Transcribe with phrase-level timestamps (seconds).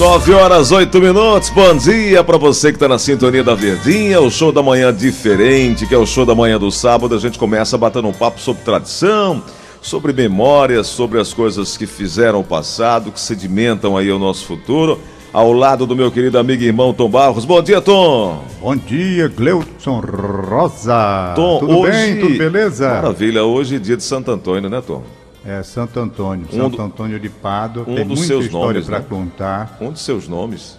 [0.00, 4.30] 9 horas 8 minutos, bom dia para você que está na sintonia da Verdinha, o
[4.30, 7.14] show da manhã diferente, que é o show da manhã do sábado.
[7.14, 9.42] A gente começa batendo um papo sobre tradição,
[9.82, 14.98] sobre memórias, sobre as coisas que fizeram o passado, que sedimentam aí o nosso futuro.
[15.34, 17.44] Ao lado do meu querido amigo e irmão Tom Barros.
[17.44, 18.42] Bom dia, Tom.
[18.58, 21.34] Bom dia, Gleudson Rosa.
[21.36, 21.92] Tom, tudo hoje...
[21.92, 22.20] bem?
[22.20, 22.88] Tudo beleza?
[22.88, 25.02] Maravilha, hoje é dia de Santo Antônio, né, Tom?
[25.44, 27.84] É Santo Antônio, Um Santo do- Antônio de Pádua.
[27.88, 29.06] um Tem dos muita seus história para né?
[29.08, 29.78] contar.
[29.80, 30.78] Um dos seus nomes.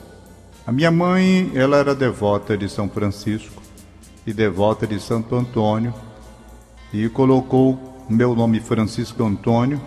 [0.65, 3.61] A minha mãe, ela era devota de São Francisco
[4.25, 5.93] e devota de Santo Antônio
[6.93, 7.73] e colocou
[8.07, 9.81] o meu nome Francisco Antônio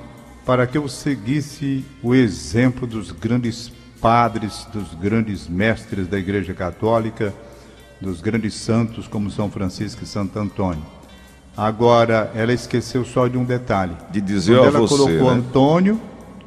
[0.44, 3.70] para que eu seguisse o exemplo dos grandes
[4.00, 7.32] padres, dos grandes mestres da Igreja Católica,
[8.00, 10.82] dos grandes santos como São Francisco e Santo Antônio.
[11.56, 13.92] Agora, ela esqueceu só de um detalhe.
[14.10, 15.38] De dizer Quando a ela você, colocou né?
[15.38, 16.00] Antônio,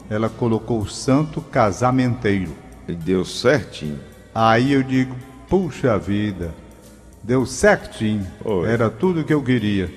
[0.09, 2.51] ela colocou o santo casamenteiro.
[2.87, 3.99] E deu certinho.
[4.33, 5.15] Aí eu digo,
[5.49, 6.51] puxa vida,
[7.23, 8.27] deu certinho.
[8.43, 8.69] Oi.
[8.69, 9.89] Era tudo que eu queria.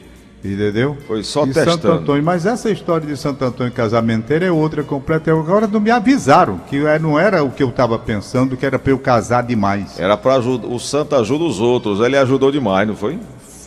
[0.43, 0.97] Entendeu?
[1.07, 1.93] Foi só e Santo testando.
[1.99, 5.31] Antônio, mas essa história de Santo Antônio casamenteiro é outra completa.
[5.31, 8.79] Agora não me avisaram que é- não era o que eu estava pensando, que era
[8.79, 10.01] para eu casar demais.
[10.01, 10.67] Era para ajudar.
[10.67, 12.01] O santo ajuda os outros.
[12.01, 13.19] Ele ajudou demais, não foi?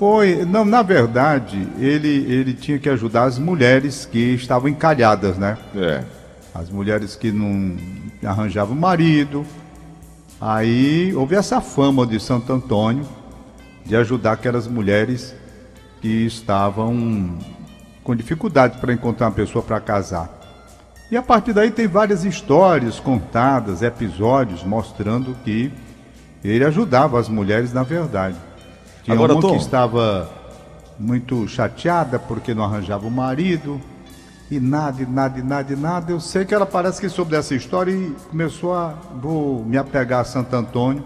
[0.04, 5.58] Foi, não, na verdade, ele, ele tinha que ajudar as mulheres que estavam encalhadas, né?
[5.74, 6.04] É.
[6.54, 7.78] As mulheres que não
[8.22, 9.46] arranjavam marido.
[10.42, 13.08] Aí houve essa fama de Santo Antônio
[13.86, 15.34] de ajudar aquelas mulheres
[16.02, 17.40] que estavam
[18.04, 20.30] com dificuldade para encontrar uma pessoa para casar.
[21.10, 25.72] E a partir daí tem várias histórias contadas, episódios mostrando que
[26.44, 28.36] ele ajudava as mulheres na verdade.
[29.04, 29.52] Tinha Agora, uma Tom.
[29.52, 30.30] que estava
[31.00, 33.80] muito chateada porque não arranjava o marido.
[34.52, 36.12] E nada, e nada, e nada, e nada.
[36.12, 40.22] Eu sei que ela parece que soube dessa história e começou a vou me apegar
[40.22, 41.04] a Santo Antônio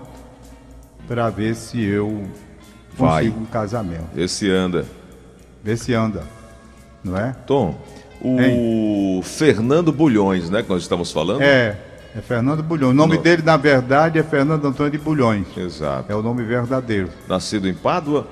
[1.08, 2.26] para ver se eu
[2.98, 3.26] Vai.
[3.26, 4.06] consigo um casamento.
[4.18, 4.86] Esse anda.
[5.64, 6.24] Ver se anda.
[7.04, 7.34] Não é?
[7.46, 7.76] Tom,
[8.22, 10.62] o Fernando Bulhões, né?
[10.62, 11.42] Que nós estamos falando?
[11.42, 11.78] É,
[12.18, 12.92] é Fernando Bulhões.
[12.94, 13.22] O nome Não.
[13.22, 15.46] dele, na verdade, é Fernando Antônio de Bulhões.
[15.56, 16.12] Exato.
[16.12, 17.10] É o nome verdadeiro.
[17.28, 18.28] Nascido em Pádua,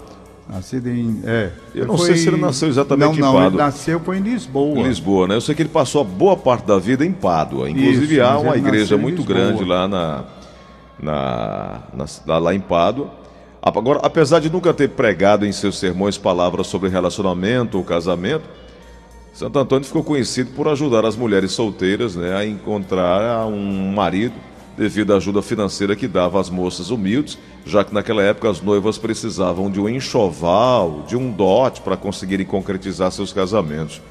[0.47, 1.21] Nascido em.
[1.25, 1.49] É.
[1.73, 3.47] Eu não sei se ele nasceu exatamente em não, não, Pádua.
[3.49, 4.79] Ele nasceu foi em Lisboa.
[4.79, 5.35] em Lisboa, né?
[5.35, 7.67] Eu sei que ele passou a boa parte da vida em Pádua.
[7.67, 10.23] Inclusive Isso, há uma igreja muito grande lá na,
[11.01, 11.79] na,
[12.27, 13.09] na- lá em Pádua.
[13.59, 18.43] Agora, apesar de nunca ter pregado em seus sermões palavras sobre relacionamento ou casamento,
[19.35, 24.33] Santo Antônio ficou conhecido por ajudar as mulheres solteiras né, a encontrar um marido
[24.77, 28.97] devido à ajuda financeira que dava às moças humildes, já que naquela época as noivas
[28.97, 34.01] precisavam de um enxoval, de um dote para conseguirem concretizar seus casamentos.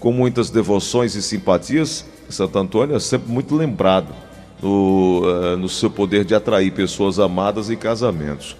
[0.00, 4.12] Com muitas devoções e simpatias, Santo Antônio é sempre muito lembrado
[4.60, 8.56] no, eh, no seu poder de atrair pessoas amadas e casamentos.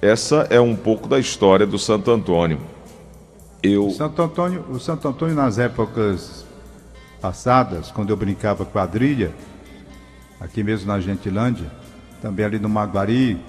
[0.00, 2.75] Essa é um pouco da história do Santo Antônio.
[3.62, 6.44] Eu O Santo Antônio, o Santo Antônio nas épocas
[7.20, 9.32] passadas, quando eu brincava quadrilha,
[10.40, 11.70] aqui mesmo na Gentilândia,
[12.20, 13.40] também ali no Maguari,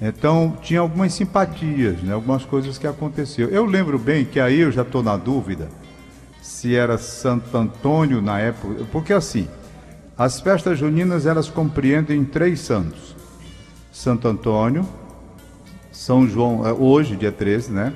[0.00, 3.50] então tinha algumas simpatias, né, algumas coisas que aconteceram.
[3.50, 5.68] Eu lembro bem que aí eu já estou na dúvida
[6.40, 9.48] se era Santo Antônio na época, porque assim,
[10.18, 13.14] as festas juninas elas compreendem três santos:
[13.92, 14.86] Santo Antônio,
[15.92, 17.92] São João, é, hoje, dia 13, né?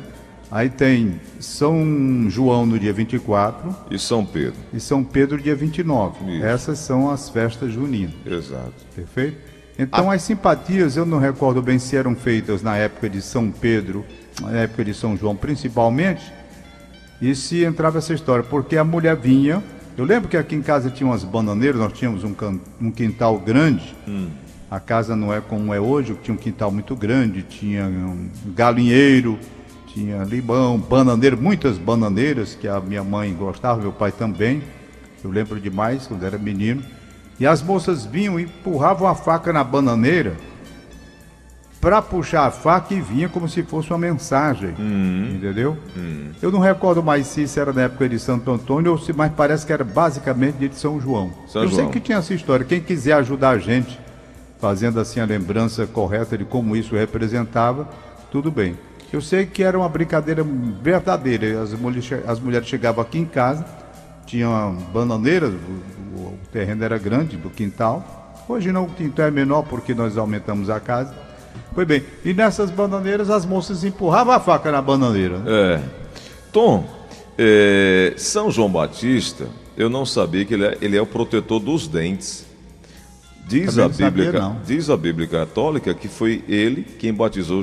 [0.51, 4.55] Aí tem São João no dia 24 e São Pedro.
[4.73, 6.37] e São Pedro dia 29.
[6.37, 6.45] Isso.
[6.47, 8.73] Essas são as festas juninas, Exato.
[8.95, 9.39] perfeito?
[9.79, 14.05] Então as simpatias, eu não recordo bem se eram feitas na época de São Pedro,
[14.41, 16.23] na época de São João principalmente,
[17.21, 19.63] e se entrava essa história, porque a mulher vinha.
[19.99, 23.39] Eu lembro que aqui em casa tinha umas bananeiras, nós tínhamos um, can- um quintal
[23.39, 23.95] grande.
[24.71, 29.39] A casa não é como é hoje, tinha um quintal muito grande, tinha um galinheiro,
[29.97, 34.63] tinha limão, bananeiro, muitas bananeiras que a minha mãe gostava, meu pai também.
[35.25, 36.83] Eu lembro demais quando era menino.
[37.41, 40.37] E as moças vinham e empurravam a faca na bananeira
[41.81, 44.75] para puxar a faca e vinha como se fosse uma mensagem.
[45.35, 45.79] Entendeu?
[46.43, 49.33] Eu não recordo mais se isso era na época de Santo Antônio ou se, mas
[49.33, 51.33] parece que era basicamente de São João.
[51.49, 51.85] São Eu João.
[51.85, 52.67] sei que tinha essa história.
[52.67, 53.99] Quem quiser ajudar a gente,
[54.61, 57.89] fazendo assim a lembrança correta de como isso representava,
[58.31, 58.77] tudo bem.
[59.13, 60.45] Eu sei que era uma brincadeira
[60.83, 61.63] verdadeira.
[61.63, 63.65] As mulheres, as mulheres chegavam aqui em casa,
[64.27, 68.45] tinham bananeiras, o, o- o terreno era grande do quintal.
[68.49, 71.15] Hoje não, o quintal é menor porque nós aumentamos a casa.
[71.75, 75.39] Pois bem, e nessas bananeiras as moças empurravam a faca na bananeira.
[75.39, 75.45] né?
[75.49, 75.81] É.
[76.53, 76.85] Tom,
[77.39, 81.87] é, São João Batista, eu não sabia que ele é, ele é o protetor dos
[81.89, 82.45] dentes.
[83.49, 87.63] Diz a, Bíblia, sabia, diz a Bíblia Católica que foi ele quem batizou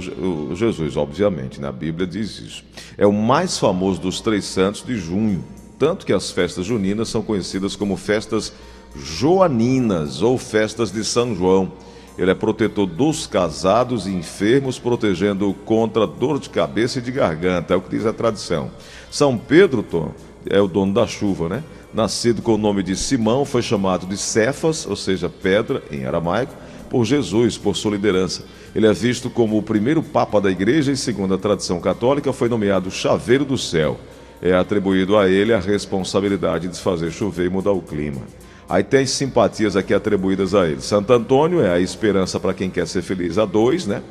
[0.56, 2.64] Jesus, obviamente, na Bíblia diz isso.
[2.98, 5.44] É o mais famoso dos três santos de junho,
[5.78, 8.54] tanto que as festas juninas são conhecidas como festas
[8.96, 11.74] joaninas ou festas de São João.
[12.18, 17.74] Ele é protetor dos casados e enfermos, protegendo contra dor de cabeça e de garganta,
[17.74, 18.72] é o que diz a tradição.
[19.12, 20.14] São Pedro, Tom,
[20.50, 21.64] é o dono da chuva, né?
[21.94, 26.54] Nascido com o nome de Simão, foi chamado de Cefas, ou seja, pedra em aramaico,
[26.90, 28.44] por Jesus, por sua liderança.
[28.74, 32.50] Ele é visto como o primeiro papa da igreja e, segundo a tradição católica, foi
[32.50, 34.00] nomeado chaveiro do céu.
[34.42, 38.22] É atribuído a ele a responsabilidade de fazer chover e mudar o clima.
[38.68, 40.82] Aí tem as simpatias aqui atribuídas a ele.
[40.82, 44.02] Santo Antônio é a esperança para quem quer ser feliz a dois, né?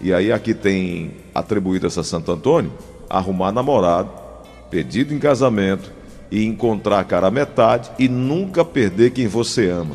[0.00, 2.72] E aí aqui tem atribuídas a Santo Antônio
[3.08, 4.10] arrumar namorado,
[4.70, 5.92] pedido em casamento,
[6.32, 9.94] e encontrar a cara metade e nunca perder quem você ama.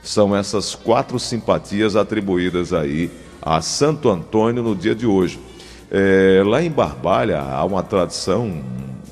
[0.00, 3.10] São essas quatro simpatias atribuídas aí
[3.42, 5.40] a Santo Antônio no dia de hoje.
[5.90, 8.62] É, lá em Barbalha há uma tradição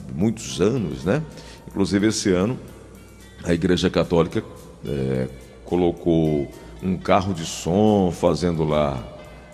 [0.07, 1.21] de muitos anos, né?
[1.67, 2.57] Inclusive esse ano
[3.43, 4.45] a Igreja Católica
[4.87, 5.27] é,
[5.65, 6.49] colocou
[6.81, 9.03] um carro de som fazendo lá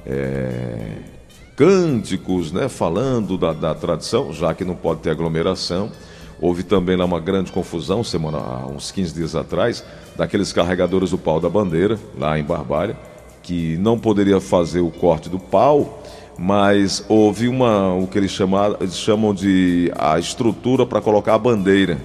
[0.04, 0.98] é,
[1.56, 2.68] cânticos, né?
[2.68, 5.90] Falando da, da tradição, já que não pode ter aglomeração.
[6.40, 9.82] Houve também lá uma grande confusão, semana, uns 15 dias atrás,
[10.16, 12.96] daqueles carregadores do pau da bandeira, lá em Barbalha,
[13.42, 16.02] que não poderia fazer o corte do pau,
[16.38, 21.38] mas houve uma, o que eles, chamam, eles chamam de a estrutura para colocar a
[21.38, 21.98] bandeira.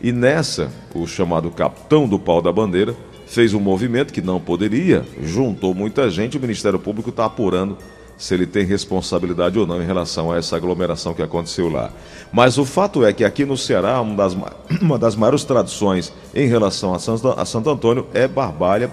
[0.00, 2.94] E nessa, o chamado capitão do pau da bandeira
[3.26, 7.78] fez um movimento que não poderia, juntou muita gente, o Ministério Público está apurando
[8.22, 11.90] se ele tem responsabilidade ou não em relação a essa aglomeração que aconteceu lá.
[12.32, 14.36] Mas o fato é que aqui no Ceará, uma das,
[14.80, 18.92] uma das maiores tradições em relação a Santo, a Santo Antônio é Barbalha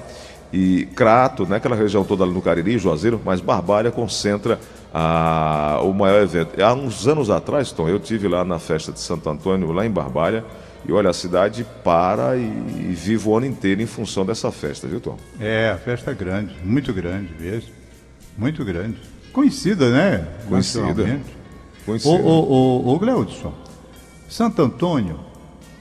[0.52, 4.60] e Crato, né, aquela região toda ali no Cariri, Juazeiro, mas Barbalha concentra
[4.92, 6.60] a, o maior evento.
[6.60, 9.92] Há uns anos atrás, Tom, eu tive lá na festa de Santo Antônio, lá em
[9.92, 10.44] Barbalha,
[10.84, 14.88] e olha, a cidade para e, e vive o ano inteiro em função dessa festa,
[14.88, 15.18] viu, Tom?
[15.40, 17.78] É, a festa é grande, muito grande mesmo.
[18.36, 18.98] Muito grande.
[19.40, 20.28] Conhecida, né?
[20.50, 21.22] Conhecida.
[21.86, 22.14] Conhecida.
[22.14, 23.54] O, o, o, o Gleudson,
[24.28, 25.18] Santo Antônio,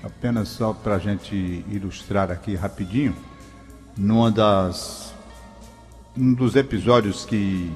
[0.00, 3.16] apenas só para a gente ilustrar aqui rapidinho,
[3.96, 5.12] numa das
[6.16, 7.72] um dos episódios que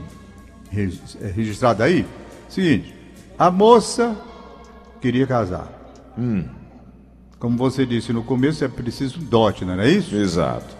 [0.72, 2.06] é registrado aí,
[2.48, 2.94] seguinte,
[3.36, 4.16] a moça
[5.00, 5.68] queria casar.
[6.16, 6.44] Hum.
[7.40, 10.14] Como você disse no começo, é preciso dote, não é isso?
[10.14, 10.76] Exato.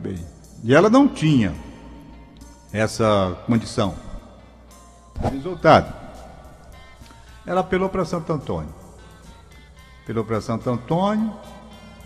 [0.00, 0.16] Bem.
[0.62, 1.52] E ela não tinha
[2.72, 4.03] essa condição.
[5.20, 5.92] Resultado,
[7.46, 8.74] ela apelou para Santo Antônio.
[10.02, 11.32] Apelou para Santo Antônio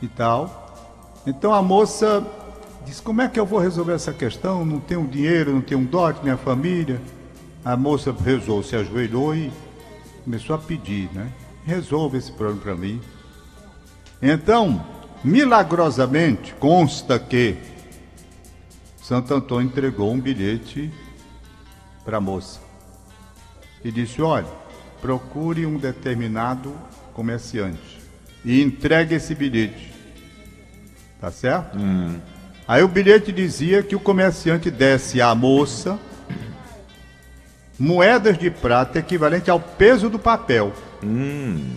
[0.02, 0.66] e tal.
[1.26, 2.25] Então a moça
[2.84, 4.64] disse: Como é que eu vou resolver essa questão?
[4.64, 7.00] Não tenho dinheiro, não tenho um dote, minha família.
[7.64, 9.52] A moça rezou, se ajoelhou e
[10.25, 11.32] começou a pedir, né?
[11.64, 13.00] Resolve esse problema para mim.
[14.22, 14.84] Então,
[15.22, 17.56] milagrosamente, consta que
[18.96, 20.93] Santo Antônio entregou um bilhete
[22.05, 22.68] para a moça
[23.84, 24.46] e disse: Olha,
[25.00, 26.75] procure um determinado
[27.12, 28.00] comerciante
[28.44, 29.92] e entregue esse bilhete.
[31.20, 31.78] Tá certo?
[31.78, 32.19] Hum.
[32.66, 35.98] Aí o bilhete dizia que o comerciante desse à moça
[37.79, 40.72] moedas de prata equivalente ao peso do papel.
[41.03, 41.76] Hum.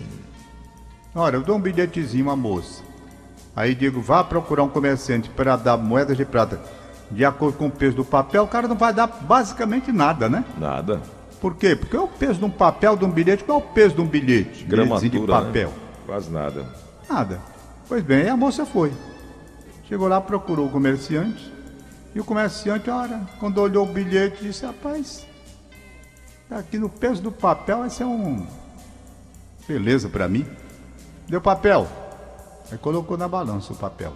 [1.14, 2.82] Olha, eu dou um bilhetezinho à moça.
[3.54, 6.60] Aí digo, vá procurar um comerciante para dar moedas de prata
[7.12, 10.44] de acordo com o peso do papel, o cara não vai dar basicamente nada, né?
[10.58, 11.00] Nada.
[11.42, 11.74] Por quê?
[11.74, 13.42] Porque é o peso de um papel, de um bilhete.
[13.42, 14.64] Qual é o peso de um bilhete?
[14.64, 15.70] Gramatura, de papel.
[15.70, 15.74] Né?
[16.06, 16.64] Quase nada.
[17.10, 17.40] Nada.
[17.88, 18.92] Pois bem, a moça foi.
[19.88, 21.52] Chegou lá, procurou o comerciante.
[22.14, 25.26] E o comerciante, olha, quando olhou o bilhete, disse: Rapaz,
[26.48, 28.46] tá aqui no peso do papel vai ser um.
[29.66, 30.46] Beleza para mim.
[31.28, 31.88] Deu papel.
[32.70, 34.12] Aí colocou na balança o papel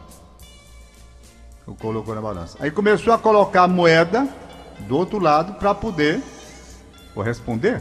[1.75, 2.57] colocou na balança.
[2.61, 4.29] Aí começou a colocar a moeda
[4.87, 6.23] do outro lado para poder
[7.17, 7.81] corresponder.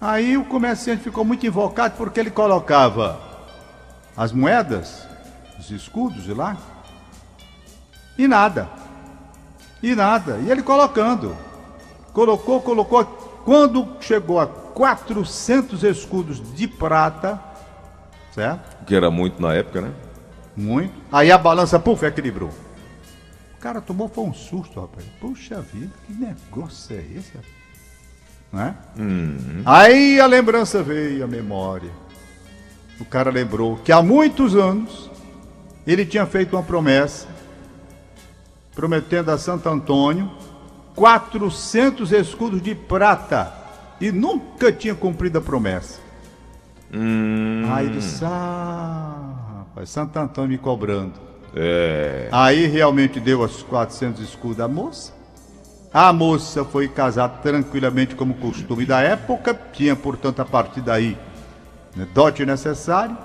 [0.00, 3.20] Aí o comerciante ficou muito invocado porque ele colocava
[4.16, 5.06] as moedas,
[5.56, 6.56] os escudos de lá,
[8.18, 8.68] e nada.
[9.80, 10.38] E nada.
[10.38, 11.36] E ele colocando.
[12.12, 13.04] Colocou, colocou.
[13.44, 17.40] Quando chegou a 400 escudos de prata,
[18.32, 18.84] certo?
[18.84, 19.92] Que era muito na época, né?
[20.56, 20.92] Muito.
[21.10, 22.50] Aí a balança, puf, equilibrou.
[23.62, 25.06] O cara tomou foi um susto, rapaz.
[25.20, 27.30] Puxa vida, que negócio é esse?
[28.52, 28.74] Não é?
[28.98, 29.62] Uhum.
[29.64, 31.92] Aí a lembrança veio, a memória.
[32.98, 35.08] O cara lembrou que há muitos anos
[35.86, 37.28] ele tinha feito uma promessa
[38.74, 40.28] prometendo a Santo Antônio
[40.96, 43.54] 400 escudos de prata
[44.00, 46.00] e nunca tinha cumprido a promessa.
[46.92, 51.31] Hum, Aí ele disse: Ah, rapaz, Santo Antônio me cobrando.
[51.54, 52.28] É.
[52.32, 55.12] Aí realmente deu os 400 escudos à moça.
[55.92, 61.18] A moça foi casar tranquilamente como costume da época, tinha, portanto, a partir daí
[61.94, 63.16] né, dote necessário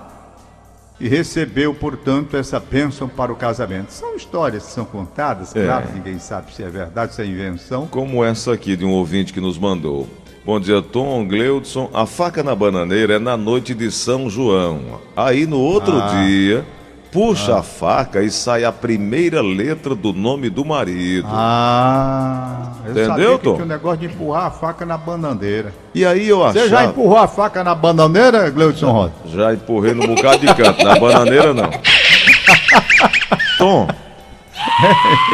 [1.00, 3.90] e recebeu, portanto, essa bênção para o casamento.
[3.92, 5.64] São histórias que são contadas, É.
[5.64, 7.86] claro, ninguém sabe se é verdade, se é invenção.
[7.86, 10.06] Como essa aqui de um ouvinte que nos mandou.
[10.44, 11.88] Bom dia, Tom, Gleudson.
[11.94, 15.00] A faca na bananeira é na noite de São João.
[15.16, 16.24] Aí no outro Ah.
[16.26, 16.66] dia,
[17.10, 21.28] puxa a faca e sai a primeira letra do nome do marido.
[21.30, 23.54] Ah, eu Entendeu, sabia que Tom?
[23.54, 25.74] tinha um negócio de empurrar a faca na bananeira.
[25.94, 26.60] E aí eu achava...
[26.60, 29.12] Você já empurrou a faca na bananeira, Gleudson Rosa?
[29.26, 31.70] Já empurrei num bocado de canto, na bananeira não.
[33.58, 33.88] Tom,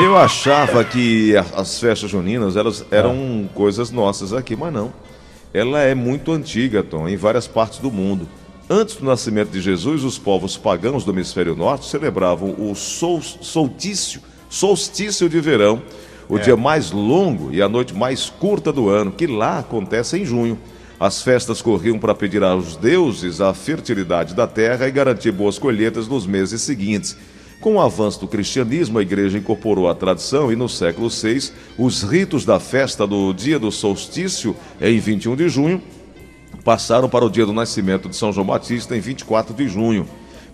[0.02, 4.92] eu achava que as festas juninas elas eram coisas nossas aqui, mas não.
[5.52, 8.26] Ela é muito antiga, Tom, em várias partes do mundo.
[8.68, 14.22] Antes do nascimento de Jesus, os povos pagãos do hemisfério norte celebravam o sol, soltício,
[14.48, 15.82] solstício de verão,
[16.30, 20.24] o dia mais longo e a noite mais curta do ano, que lá acontece em
[20.24, 20.58] junho.
[20.98, 26.08] As festas corriam para pedir aos deuses a fertilidade da terra e garantir boas colheitas
[26.08, 27.18] nos meses seguintes.
[27.60, 32.02] Com o avanço do cristianismo, a igreja incorporou a tradição e no século VI, os
[32.02, 35.82] ritos da festa do dia do solstício, em 21 de junho,
[36.62, 40.06] passaram para o dia do nascimento de São João Batista em 24 de junho.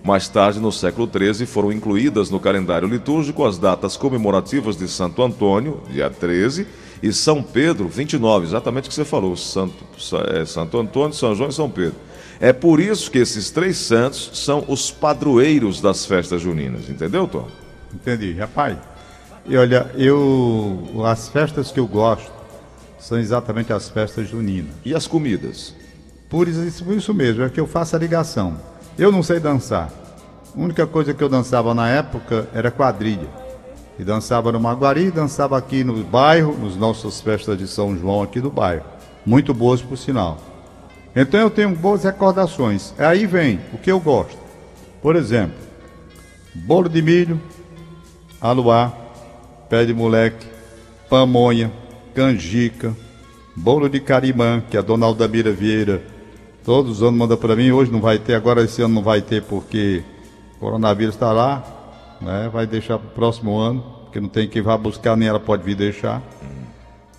[0.03, 5.23] Mais tarde, no século XIII, foram incluídas no calendário litúrgico as datas comemorativas de Santo
[5.23, 6.67] Antônio, dia 13,
[7.03, 11.35] e São Pedro, 29, exatamente o que você falou, Santo, Sa- é, Santo Antônio, São
[11.35, 11.97] João e São Pedro.
[12.41, 17.47] É por isso que esses três santos são os padroeiros das festas juninas, entendeu, Tom?
[17.95, 18.79] Entendi, rapaz.
[19.47, 22.31] E olha, eu as festas que eu gosto
[22.99, 24.71] são exatamente as festas juninas.
[24.85, 25.75] E as comidas?
[26.31, 28.57] Por isso, isso mesmo, é que eu faço a ligação.
[28.97, 29.91] Eu não sei dançar.
[30.57, 33.29] A única coisa que eu dançava na época era quadrilha.
[33.99, 38.41] E dançava no Maguari, dançava aqui no bairro, nas nossas festas de São João aqui
[38.41, 38.85] do bairro.
[39.27, 40.39] Muito boas, por sinal.
[41.17, 42.95] Então eu tenho boas recordações.
[42.97, 44.39] Aí vem o que eu gosto.
[45.03, 45.57] Por exemplo,
[46.55, 47.41] bolo de milho,
[48.41, 48.93] aluá,
[49.69, 50.47] pé de moleque,
[51.09, 51.73] pamonha,
[52.15, 52.95] canjica,
[53.57, 56.20] bolo de carimã, que a dona Aldamira Vieira
[56.71, 57.73] todos os anos manda para mim.
[57.73, 60.05] Hoje não vai ter, agora esse ano não vai ter porque
[60.57, 61.65] o coronavírus está lá,
[62.21, 62.49] né?
[62.53, 65.65] vai deixar para o próximo ano, porque não tem quem vá buscar, nem ela pode
[65.65, 66.23] vir deixar.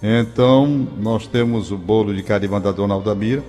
[0.01, 3.43] Então, nós temos o bolo de carimã da dona Aldamira.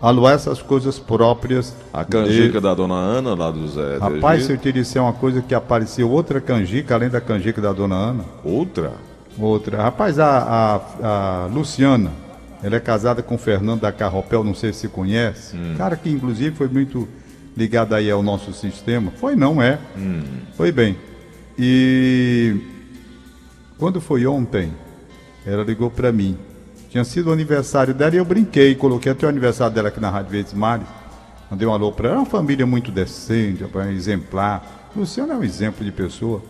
[0.00, 1.76] Aluá, essas coisas próprias.
[1.92, 3.98] A canjica de- da dona Ana, lá do Zé.
[3.98, 7.74] Rapaz, se eu te disser uma coisa que apareceu outra canjica, além da canjica da
[7.74, 8.24] dona Ana.
[8.42, 8.92] Outra?
[9.38, 9.82] Outra.
[9.82, 12.10] Rapaz, a, a, a Luciana,
[12.66, 15.56] ela é casada com o Fernando da Carropel, não sei se você conhece.
[15.78, 17.06] Cara que inclusive foi muito
[17.56, 19.12] ligado aí ao nosso sistema.
[19.18, 19.78] Foi não, é.
[20.56, 20.96] Foi bem.
[21.56, 22.56] E
[23.78, 24.72] quando foi ontem,
[25.46, 26.36] ela ligou para mim.
[26.90, 30.10] Tinha sido o aniversário dela e eu brinquei, coloquei até o aniversário dela aqui na
[30.10, 30.88] Rádio Verdes Mares.
[31.48, 32.16] Mandei um alô para ela.
[32.16, 34.90] É uma família muito decente, rapaz, exemplar.
[34.96, 36.42] Luciano é um exemplo de pessoa.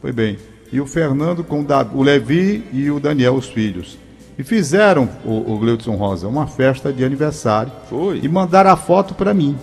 [0.00, 0.38] Foi bem.
[0.70, 1.66] E o Fernando com o,
[1.98, 3.98] o Levi e o Daniel, os filhos.
[4.38, 7.72] E fizeram, o, o Gleudson Rosa, uma festa de aniversário.
[7.88, 8.20] Foi.
[8.22, 9.56] E mandaram a foto para mim.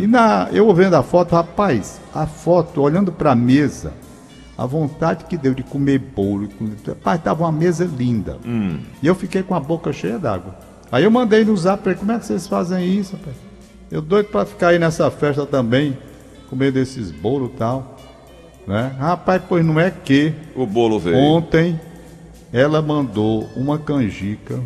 [0.00, 3.92] E na, eu vendo a foto, rapaz, a foto, olhando para a mesa,
[4.56, 6.48] a vontade que deu de comer bolo.
[6.86, 8.38] Rapaz, tava uma mesa linda.
[9.02, 10.56] E eu fiquei com a boca cheia d'água.
[10.90, 13.36] Aí eu mandei no zap pra ele, como é que vocês fazem isso, rapaz?
[13.90, 15.96] Eu doido para ficar aí nessa festa também,
[16.48, 17.96] comer desses bolos e tal.
[18.66, 18.92] Né?
[18.98, 21.16] Rapaz, pois não é que O bolo veio.
[21.16, 21.78] Ontem
[22.52, 24.60] ela mandou uma canjica,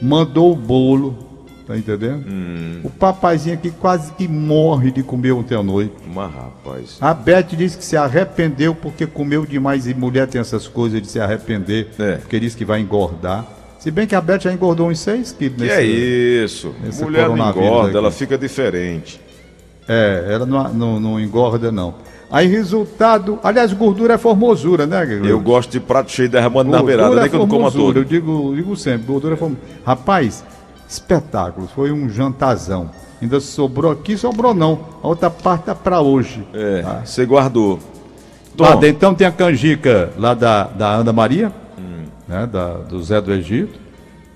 [0.00, 1.18] mandou o bolo,
[1.66, 2.24] tá entendendo?
[2.28, 2.80] Hum.
[2.84, 5.92] O papaizinho aqui quase que morre de comer ontem à noite.
[6.12, 6.98] Mas, rapaz.
[7.00, 11.08] A Beth disse que se arrependeu porque comeu demais e mulher tem essas coisas de
[11.08, 12.16] se arrepender, É.
[12.16, 13.46] porque diz que vai engordar.
[13.78, 16.74] Se bem que a Beth já engordou uns 6 quilos Que nesse é isso?
[16.82, 17.96] nesse Mulher não engorda, aqui.
[17.96, 19.18] ela fica diferente.
[19.88, 21.94] É, ela não, não, não engorda não.
[22.30, 25.28] Aí resultado, aliás, gordura é formosura, né, Guilherme?
[25.28, 27.70] Eu gosto de prato cheio derramando na Gordura beirada, é nem que eu não coma
[27.70, 29.66] formosura, Eu digo, digo sempre, gordura é formosura.
[29.84, 30.44] Rapaz,
[30.88, 32.90] espetáculo, foi um jantazão.
[33.20, 34.78] Ainda sobrou aqui, sobrou não.
[35.02, 36.46] A outra parte tá pra hoje.
[36.54, 37.02] É, Tá?
[37.04, 37.78] você guardou.
[38.58, 42.04] Lá Tom, dentro então, tem a canjica lá da, da Ana Maria, Hum.
[42.28, 43.78] né, da, do Zé do Egito.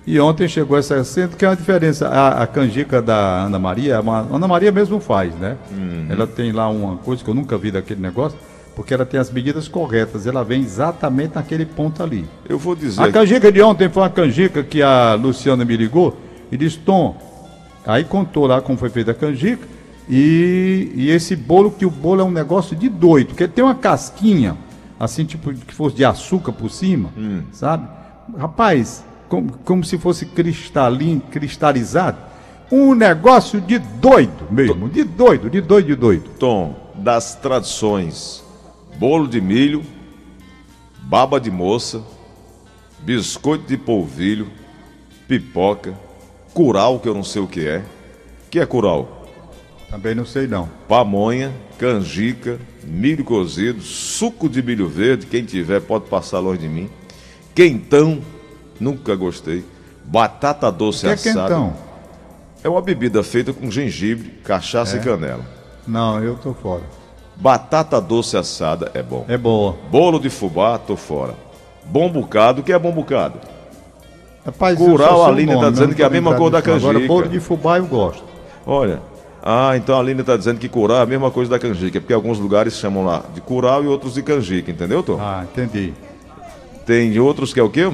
[0.07, 2.09] E ontem chegou essa sendo que é uma diferença.
[2.09, 5.57] A, a canjica da Ana Maria, é uma, a Ana Maria mesmo faz, né?
[5.71, 6.07] Uhum.
[6.11, 8.39] Ela tem lá uma coisa que eu nunca vi daquele negócio.
[8.77, 12.27] porque ela tem as medidas corretas, ela vem exatamente naquele ponto ali.
[12.49, 13.01] Eu vou dizer.
[13.03, 16.17] A canjica de ontem foi uma canjica que a Luciana me ligou
[16.53, 17.17] e disse: Tom,
[17.87, 19.67] aí contou lá como foi feita a canjica
[20.09, 23.75] e, e esse bolo, que o bolo é um negócio de doido, porque tem uma
[23.75, 24.55] casquinha,
[25.01, 27.43] assim, tipo que fosse de açúcar por cima, Hum.
[27.53, 27.89] sabe?
[28.37, 29.03] Rapaz,
[29.35, 32.19] como, como se fosse cristalino, cristalizado.
[32.71, 36.31] Um negócio de doido mesmo, de doido, de doido, de doido.
[36.39, 38.45] Tom, das tradições:
[38.97, 39.83] bolo de milho,
[41.03, 42.03] baba de moça,
[43.01, 44.49] biscoito de polvilho,
[45.27, 45.95] pipoca,
[46.53, 47.79] curau, que eu não sei o que é.
[48.47, 49.27] O que é curau?
[49.91, 50.69] Também não sei não.
[50.89, 56.89] Pamonha, canjica, milho cozido, suco de milho verde, quem tiver pode passar longe de mim.
[57.55, 58.23] Quentão,
[58.81, 59.65] nunca gostei.
[60.05, 61.41] Batata O doce que é assada.
[61.49, 61.73] quentão?
[62.63, 65.01] É uma bebida feita com gengibre, cachaça É?
[65.01, 65.45] e canela.
[65.87, 66.83] Não, eu tô fora.
[67.37, 69.25] Batata doce assada é bom.
[69.29, 69.77] É boa.
[69.91, 71.35] Bolo de fubá, tô fora.
[71.85, 73.39] Bom bocado, o que é bom bocado?
[74.47, 76.75] Rapaz, sei a o Aline tá nome, dizendo que é a mesma cor da não.
[76.77, 77.09] Agora, canjica.
[77.15, 78.25] bolo de fubá eu gosto.
[78.67, 79.01] Olha.
[79.43, 82.15] Ah, então a Aline tá dizendo que curau é a mesma coisa da canjica, porque
[82.15, 85.19] alguns lugares chamam lá de curau e outros de canjica, entendeu, Tom?
[85.21, 85.93] Ah, entendi.
[86.87, 87.91] Tem outros que é o quê?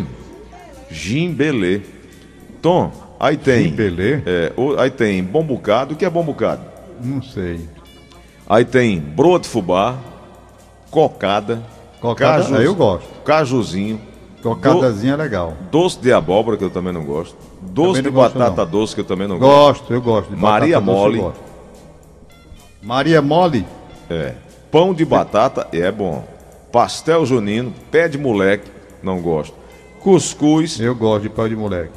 [0.91, 1.81] Gimbelê.
[2.63, 3.65] Tom, aí tem.
[3.65, 4.21] Gimbelê?
[4.27, 6.63] É, aí tem bom bocado, o que é bom bocado?
[7.03, 7.61] Não sei.
[8.49, 9.97] Aí tem broa de fubá,
[10.91, 11.63] cocada,
[12.01, 13.07] Cocada, aí eu gosto.
[13.25, 14.01] cajuzinho,
[14.43, 15.55] Cocadazinha é legal.
[15.71, 18.71] doce de abóbora, que eu também não gosto, doce de gosto, batata não.
[18.71, 19.81] doce, que eu também não gosto.
[19.81, 20.37] Gosto, eu gosto.
[20.37, 21.25] Maria doce, mole.
[22.83, 23.67] Maria mole?
[24.09, 24.35] É.
[24.71, 26.25] Pão de batata é bom.
[26.73, 28.71] Pastel junino, pé de moleque,
[29.03, 29.55] não gosto.
[30.03, 31.91] Cuscuz, Eu gosto de pão de moleque.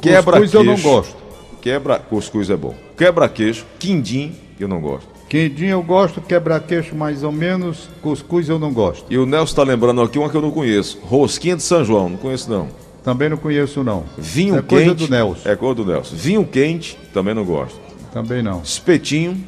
[0.00, 0.52] quebra-queixo.
[0.52, 1.16] Cuscuz eu não gosto.
[1.60, 2.74] Quebra, cuscuz é bom.
[2.96, 5.06] Quebra-queixo, quindim, eu não gosto.
[5.28, 9.04] Quindim eu gosto, quebra-queixo mais ou menos, cuscuz eu não gosto.
[9.10, 10.98] E o Nelson tá lembrando aqui uma que eu não conheço.
[11.02, 12.68] Rosquinha de São João, não conheço não.
[13.04, 14.04] Também não conheço não.
[14.16, 14.68] Vinho é quente.
[14.68, 15.48] coisa do Nelson.
[15.48, 16.16] É coisa do Nelson.
[16.16, 17.78] Vinho quente, também não gosto.
[18.12, 18.62] Também não.
[18.62, 19.42] Espetinho,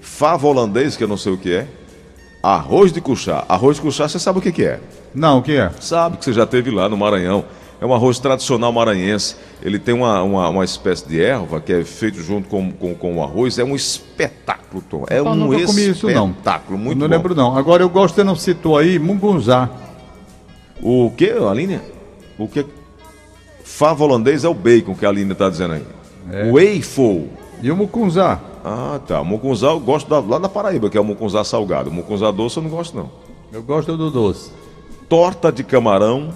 [0.00, 1.66] fava holandês, que eu não sei o que é.
[2.42, 3.44] Arroz de cuchá.
[3.48, 4.80] Arroz de cuchá, você sabe o que, que é?
[5.14, 5.70] Não, o que é?
[5.80, 7.44] Sabe que você já teve lá no Maranhão.
[7.80, 9.36] É um arroz tradicional maranhense.
[9.60, 13.16] Ele tem uma, uma, uma espécie de erva que é feito junto com, com, com
[13.18, 13.58] o arroz.
[13.58, 15.04] É um espetáculo, Tom.
[15.10, 16.28] É Eu um nunca comi isso não.
[16.30, 16.78] espetáculo.
[16.78, 17.14] Muito não bom.
[17.14, 17.56] lembro não.
[17.56, 19.68] Agora eu gosto, você não citou aí, mungunzá.
[20.82, 21.80] O que, Aline?
[22.38, 22.64] O que?
[23.62, 25.82] Fava holandês é o bacon que a Aline está dizendo aí.
[26.30, 26.50] É.
[26.50, 27.30] Waffle.
[27.62, 28.40] E o mucunzá?
[28.64, 29.22] Ah, tá.
[29.22, 31.90] Mucunzá eu gosto da- lá da Paraíba, que é o mucunzá salgado.
[31.90, 33.10] O mucunzá doce eu não gosto, não.
[33.52, 34.50] Eu gosto do doce.
[35.08, 36.34] Torta de camarão.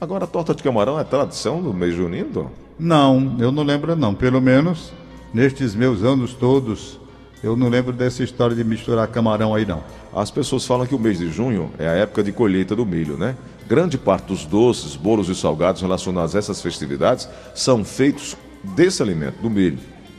[0.00, 2.50] Agora, a torta de camarão é tradição do mês junino?
[2.78, 4.14] Não, eu não lembro não.
[4.14, 4.92] Pelo menos
[5.34, 6.98] nestes meus anos todos,
[7.42, 9.82] eu não lembro dessa história de misturar camarão aí não.
[10.14, 13.16] As pessoas falam que o mês de junho é a época de colheita do milho,
[13.16, 13.36] né?
[13.68, 19.42] Grande parte dos doces, bolos e salgados relacionados a essas festividades são feitos desse alimento,
[19.42, 19.78] do milho.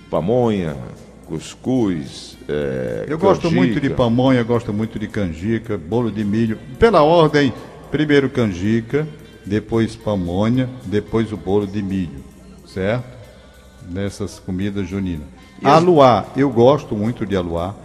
[0.09, 0.77] Pamonha,
[1.29, 3.61] cuscuz, é, Eu gosto canjica.
[3.61, 6.57] muito de pamonha, gosto muito de canjica, bolo de milho.
[6.79, 7.53] Pela ordem,
[7.91, 9.07] primeiro canjica,
[9.45, 12.23] depois pamonha, depois o bolo de milho,
[12.65, 13.05] certo?
[13.87, 15.27] Nessas comidas juninas.
[15.61, 17.75] E Aluá, eu gosto muito de aluá.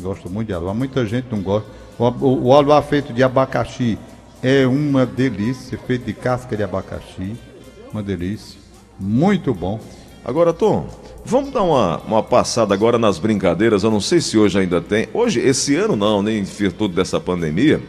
[0.00, 0.74] Gosto muito de aluá.
[0.74, 1.68] Muita gente não gosta.
[1.98, 3.98] O, o, o aluá feito de abacaxi
[4.42, 7.36] é uma delícia, feito de casca de abacaxi.
[7.92, 8.58] Uma delícia.
[8.98, 9.78] Muito bom.
[10.24, 10.86] Agora, Tom,
[11.24, 13.82] vamos dar uma, uma passada agora nas brincadeiras.
[13.82, 15.08] Eu não sei se hoje ainda tem.
[15.12, 17.80] Hoje, esse ano não, nem em virtude dessa pandemia.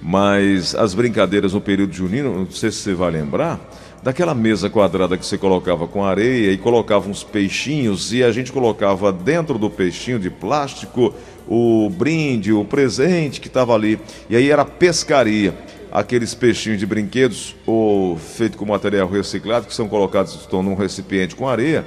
[0.00, 3.60] Mas as brincadeiras no período junino, não sei se você vai lembrar,
[4.02, 8.52] daquela mesa quadrada que você colocava com areia e colocava uns peixinhos e a gente
[8.52, 11.12] colocava dentro do peixinho de plástico
[11.48, 13.98] o brinde, o presente que estava ali.
[14.30, 15.54] E aí era pescaria.
[15.90, 21.34] Aqueles peixinhos de brinquedos ou feito com material reciclado que são colocados estão num recipiente
[21.34, 21.84] com areia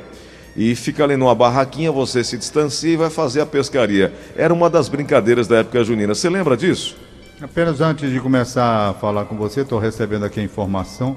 [0.55, 4.13] e fica ali numa barraquinha, você se distancia e vai fazer a pescaria.
[4.35, 6.13] Era uma das brincadeiras da época junina.
[6.13, 6.97] Você lembra disso?
[7.41, 11.15] Apenas antes de começar a falar com você, estou recebendo aqui a informação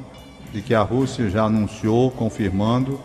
[0.53, 2.99] de que a Rússia já anunciou, confirmando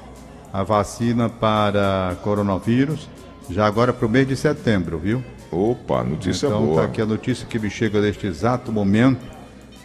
[0.53, 3.09] a vacina para coronavírus,
[3.49, 5.23] já agora para o mês de setembro, viu?
[5.51, 6.81] Opa, notícia então boa.
[6.81, 9.19] tá aqui a notícia que me chega neste exato momento,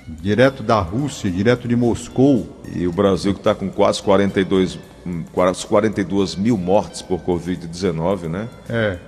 [0.06, 2.60] direto da Rússia, direto de Moscou.
[2.74, 8.28] E o Brasil que está com quase 42, hum, quase 42 mil mortes por Covid-19,
[8.28, 8.48] né?
[8.68, 8.98] É.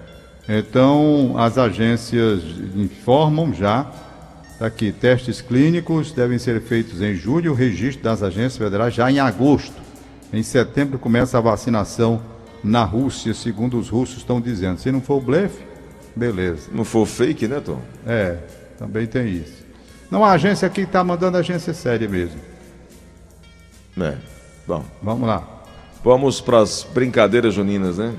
[0.48, 2.42] Então as agências
[2.76, 3.90] informam já
[4.60, 9.18] aqui testes clínicos devem ser feitos em julho, o registro das agências federais já em
[9.18, 9.74] agosto.
[10.32, 12.22] Em setembro começa a vacinação
[12.62, 14.78] na Rússia, segundo os russos estão dizendo.
[14.78, 15.62] Se não for o blefe,
[16.14, 16.68] beleza.
[16.72, 17.80] Não for fake, né, Tom?
[18.06, 18.38] É,
[18.78, 19.65] também tem isso.
[20.10, 22.40] Não, a agência aqui está mandando agência séria mesmo.
[24.00, 24.14] É.
[24.66, 25.42] Bom, Vamos lá.
[26.04, 28.14] vamos para as brincadeiras juninas, né?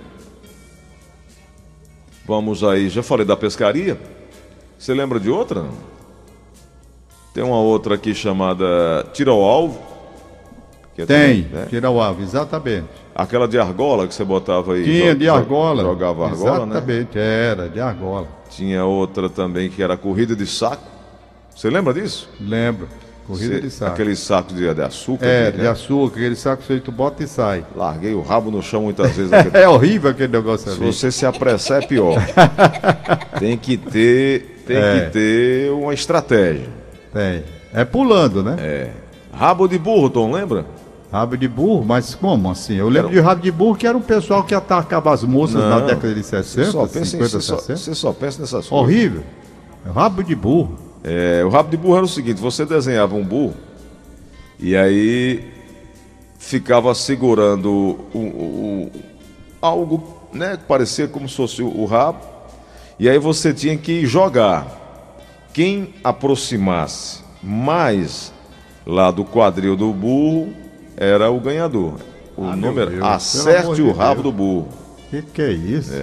[2.25, 3.97] Vamos aí, já falei da pescaria.
[4.77, 5.65] Você lembra de outra?
[7.33, 9.81] Tem uma outra aqui chamada Tira ao Alvo.
[10.95, 11.67] que é Tem, também, né?
[11.69, 12.87] tira o alvo, exatamente.
[13.15, 14.83] Aquela de argola que você botava aí.
[14.83, 15.83] Tinha de argola.
[15.83, 16.75] Jogava argola, né?
[16.77, 18.27] Exatamente, era, de argola.
[18.49, 20.96] Tinha outra também que era corrida de saco.
[21.57, 22.29] Você lembra disso?
[22.39, 22.87] Lembro.
[23.25, 23.91] Corrida Cê- de saco.
[23.91, 25.25] Aquele saco de, de açúcar.
[25.25, 25.69] É, aqui, de né?
[25.69, 27.65] açúcar, aquele saco que tu bota e sai.
[27.75, 29.29] Larguei o rabo no chão muitas vezes.
[29.31, 30.93] naquele- É horrível aquele negócio Se ali.
[30.93, 32.15] você se apressar é pior.
[33.39, 34.99] tem que ter, tem É.
[34.99, 36.69] que ter uma estratégia.
[37.11, 37.43] Tem.
[37.73, 38.55] É pulando, né?
[38.59, 38.91] É.
[39.33, 40.63] Rabo de burro, Tom, lembra?
[41.11, 42.75] Rabo de burro, mas como assim?
[42.75, 45.79] Eu lembro de rabo de burro que era um pessoal que atacava as moças na
[45.79, 45.85] Não.
[45.87, 47.77] década de Você 60, só pensa, em, 50, você, só, 60.
[47.79, 48.71] você só pensa nessas coisas.
[48.71, 49.23] Horrível.
[49.93, 50.86] Rabo de burro.
[51.09, 53.53] É, o rabo de burro era o seguinte: você desenhava um burro
[54.59, 55.41] e aí
[56.37, 57.69] ficava segurando
[58.13, 58.91] o, o- o-
[59.61, 62.19] algo, né, que parecia como se fosse o, rabo,
[62.99, 64.75] e aí você tinha que jogar.
[65.53, 68.33] Quem aproximasse mais
[68.85, 70.53] lá do quadril do burro
[70.97, 71.93] era o ganhador.
[72.35, 74.23] O Ah, número Deus, acerte o rabo Deus.
[74.23, 74.67] do burro.
[75.09, 75.93] Que que é isso?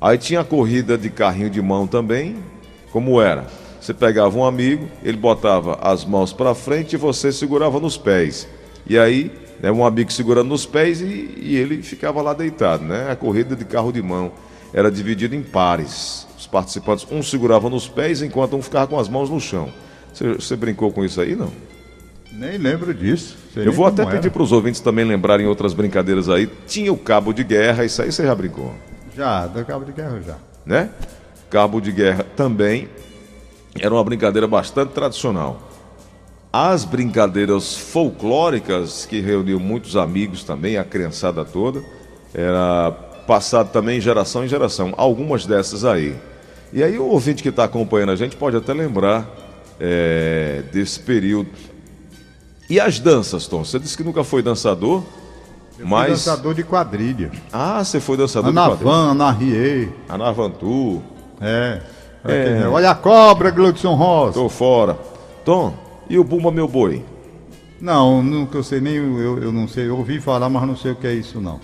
[0.00, 2.36] Aí tinha a corrida de carrinho de mão também.
[2.90, 3.46] Como era?
[3.82, 8.46] Você pegava um amigo, ele botava as mãos para frente e você segurava nos pés.
[8.86, 13.10] E aí, né, um amigo segurando nos pés e, e ele ficava lá deitado, né?
[13.10, 14.30] A corrida de carro de mão
[14.72, 16.28] era dividida em pares.
[16.38, 19.68] Os participantes, um segurava nos pés enquanto um ficava com as mãos no chão.
[20.14, 21.50] Você, você brincou com isso aí, não?
[22.30, 23.36] Nem lembro disso.
[23.52, 26.48] Sei Eu vou até pedir para os ouvintes também lembrarem outras brincadeiras aí.
[26.68, 28.72] Tinha o cabo de guerra, isso aí você já brincou.
[29.16, 30.36] Já, do cabo de guerra já.
[30.64, 30.88] né?
[31.50, 32.88] Cabo de guerra também
[33.78, 35.60] era uma brincadeira bastante tradicional.
[36.52, 41.82] As brincadeiras folclóricas que reuniam muitos amigos também, a criançada toda,
[42.34, 42.92] era
[43.26, 44.92] passado também geração em geração.
[44.96, 46.14] Algumas dessas aí.
[46.72, 49.26] E aí o ouvinte que está acompanhando a gente pode até lembrar
[49.80, 51.50] é, desse período.
[52.68, 53.64] E as danças, Tom?
[53.64, 55.02] Você disse que nunca foi dançador,
[55.76, 57.30] Fui mas dançador de quadrilha.
[57.52, 58.90] ah, você foi dançador de quadrilha.
[58.90, 59.88] Anavan, Anarriê.
[60.08, 61.02] Anavantu.
[61.40, 61.80] É.
[62.24, 62.42] É.
[62.42, 64.34] Aquele- Olha a cobra, Gleudson Rosa.
[64.34, 64.98] Tô fora.
[65.44, 65.74] Tom,
[66.08, 67.04] e o Bumba Meu Boi?
[67.80, 70.92] Não, nunca eu sei nem, eu, eu não sei, eu ouvi falar, mas não sei
[70.92, 71.58] o que é isso não.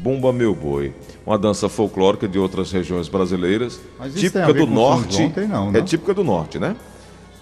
[0.00, 0.92] Bumba Meu Boi.
[1.26, 3.80] Uma dança folclórica de outras regiões brasileiras.
[4.14, 5.16] Típica do norte.
[5.16, 5.30] João?
[5.30, 5.82] Tem não, É não?
[5.84, 6.76] típica do norte, né?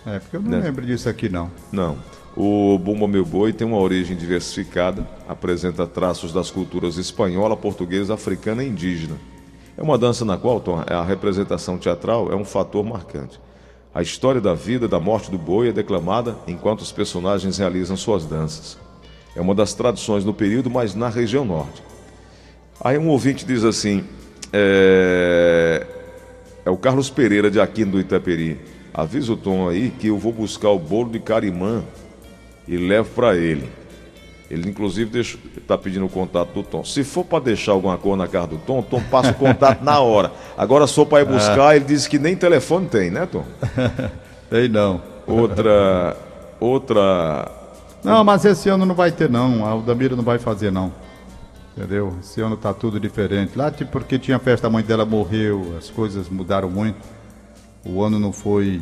[0.06, 0.60] É, porque eu não Né?
[0.60, 1.50] lembro disso aqui não.
[1.72, 1.96] Não.
[2.36, 8.62] O Bumba Meu Boi tem uma origem diversificada, apresenta traços das culturas espanhola, portuguesa, africana
[8.62, 9.16] e indígena.
[9.76, 13.40] É uma dança na qual, Tom, a representação teatral é um fator marcante.
[13.92, 17.96] A história da vida e da morte do boi é declamada enquanto os personagens realizam
[17.96, 18.78] suas danças.
[19.36, 21.82] É uma das tradições no período, mas na região norte.
[22.80, 24.04] Aí um ouvinte diz assim:
[24.52, 25.86] é,
[26.64, 28.60] é o Carlos Pereira de Aquino do Itaperi.
[28.92, 31.82] Avisa o Tom aí que eu vou buscar o bolo de carimã
[32.66, 33.68] e levo para ele.
[34.54, 35.20] Ele inclusive
[35.56, 36.84] está pedindo o contato do Tom.
[36.84, 39.82] Se for para deixar alguma coisa na casa do Tom, o Tom passa o contato
[39.82, 40.32] na hora.
[40.56, 43.44] Agora só para ir buscar, ele disse que nem telefone tem, né, Tom?
[44.48, 45.02] Tem não.
[45.26, 46.16] Outra
[46.60, 47.50] outra
[48.04, 50.92] Não, mas esse ano não vai ter não, a Aldamira não vai fazer não.
[51.76, 52.14] Entendeu?
[52.20, 53.58] Esse ano tá tudo diferente.
[53.58, 56.98] Lá tipo, porque tinha festa, a mãe dela morreu, as coisas mudaram muito.
[57.84, 58.80] O ano não foi.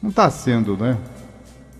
[0.00, 0.96] Não tá sendo, né?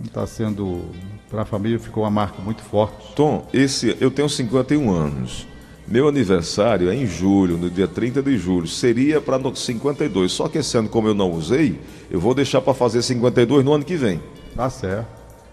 [0.00, 0.86] Não tá sendo.
[1.32, 3.14] Para a família ficou uma marca muito forte.
[3.16, 5.46] Tom, esse eu tenho 51 anos.
[5.88, 8.66] Meu aniversário é em julho, no dia 30 de julho.
[8.66, 10.30] Seria para 52.
[10.30, 13.72] Só que esse ano, como eu não usei, eu vou deixar para fazer 52 no
[13.72, 14.20] ano que vem.
[14.54, 15.06] Tá certo.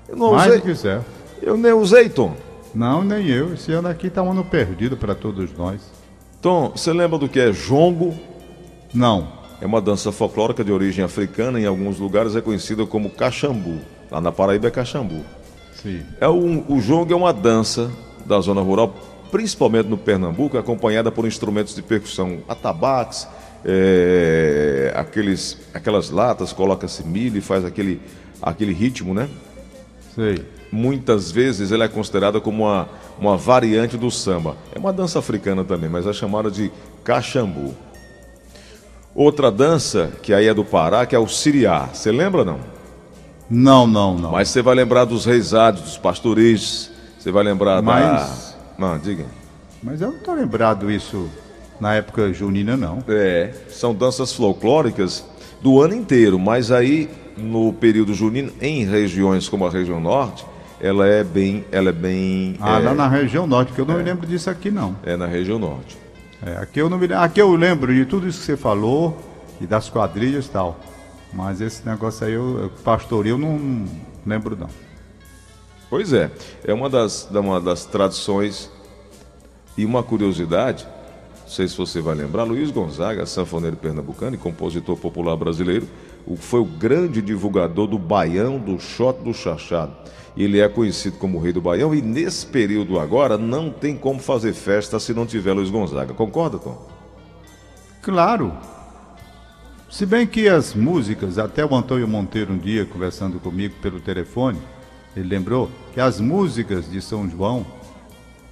[0.09, 0.59] Eu não Mais usei.
[0.59, 1.05] do que certo.
[1.41, 2.35] Eu nem usei, Tom.
[2.75, 3.53] Não, nem eu.
[3.53, 5.79] Esse ano aqui tá um ano perdido para todos nós.
[6.41, 8.13] Tom, você lembra do que é jongo?
[8.93, 9.29] Não.
[9.61, 13.79] É uma dança folclórica de origem africana, em alguns lugares é conhecida como caxambu.
[14.11, 15.23] Lá na Paraíba é caxambu.
[15.81, 16.03] Sim.
[16.19, 17.91] É um, o jongo é uma dança
[18.25, 18.93] da zona rural,
[19.31, 23.27] principalmente no Pernambuco, acompanhada por instrumentos de percussão, atabaques,
[23.65, 28.01] é, aqueles, aquelas latas, coloca-se milho e faz aquele,
[28.41, 29.29] aquele ritmo, né?
[30.15, 30.43] Sei.
[30.71, 32.89] Muitas vezes ela é considerada como uma,
[33.19, 34.55] uma variante do samba.
[34.73, 36.71] É uma dança africana também, mas é chamada de
[37.03, 37.73] caxambu.
[39.15, 41.89] Outra dança, que aí é do Pará, que é o siriá.
[41.91, 42.59] Você lembra não?
[43.49, 44.31] Não, não, não.
[44.31, 48.88] Mas você vai lembrar dos reisados, dos pastoris, você vai lembrar Mas- da...
[48.88, 49.25] Não, diga.
[49.81, 51.27] Mas eu não tô lembrado isso.
[51.79, 53.01] Na época junina, não.
[53.07, 55.25] É, são danças folclóricas
[55.62, 60.45] do ano inteiro, mas aí no período junino, em regiões como a região norte,
[60.81, 61.63] ela é bem.
[61.71, 62.57] Ela é bem.
[62.59, 64.95] Ah, é, lá na região norte, que eu não me lembro disso aqui, não.
[65.03, 65.97] É na região norte.
[66.45, 69.17] É, aqui, eu não me, aqui eu lembro de tudo isso que você falou
[69.59, 70.77] e das quadrilhas e tal.
[71.33, 73.85] Mas esse negócio aí, eu, pastoreio, eu não
[74.25, 74.69] lembro, não.
[75.89, 76.31] Pois é,
[76.63, 78.69] é uma das, uma das tradições
[79.77, 80.87] e uma curiosidade,
[81.41, 85.87] não sei se você vai lembrar, Luiz Gonzaga, sanfoneiro pernambucano e compositor popular brasileiro,
[86.37, 89.95] foi o grande divulgador do baião, do shot do chachado.
[90.37, 94.19] Ele é conhecido como o rei do baião e nesse período agora não tem como
[94.19, 96.13] fazer festa se não tiver Luiz Gonzaga.
[96.13, 96.87] Concorda, Tom?
[98.01, 98.53] Claro.
[99.89, 104.60] Se bem que as músicas, até o Antônio Monteiro um dia conversando comigo pelo telefone,
[105.15, 107.65] ele lembrou que as músicas de São João,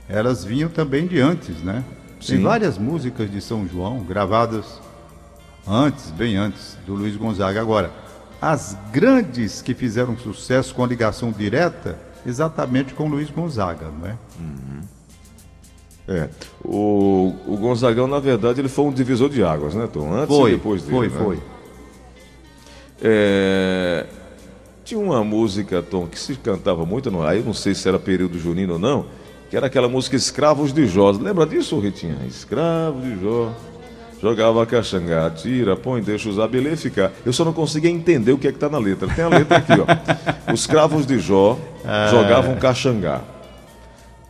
[0.10, 1.84] elas vinham também de antes, né?
[2.20, 2.34] Sim.
[2.34, 4.82] Tem várias músicas de São João gravadas
[5.68, 7.62] antes, bem antes, do Luiz Gonzaga.
[7.62, 7.92] Agora,
[8.42, 14.08] as grandes que fizeram sucesso com a ligação direta, exatamente com o Luiz Gonzaga, não
[14.08, 14.18] é?
[14.40, 14.82] Uhum.
[16.08, 16.30] É.
[16.64, 20.14] O, o Gonzagão, na verdade, ele foi um divisor de águas, né, Tom?
[20.14, 20.96] Antes foi, e depois dele.
[20.96, 21.16] Foi, né?
[21.18, 21.40] foi.
[23.02, 24.06] É,
[24.86, 28.00] tinha uma música, Tom, que se cantava muito, não, aí eu não sei se era
[28.00, 29.06] período junino ou não,
[29.50, 31.12] que era aquela música Escravos de Jó.
[31.12, 32.18] Lembra disso, Ritinha?
[32.26, 33.52] Escravos de Jó.
[34.22, 37.12] Jogava caxangá, tira, põe, deixa os abelê ficar.
[37.24, 39.08] Eu só não conseguia entender o que é que tá na letra.
[39.14, 40.52] Tem a letra aqui, ó.
[40.52, 42.08] Os cravos de Jó ah.
[42.10, 43.22] jogavam caxangá.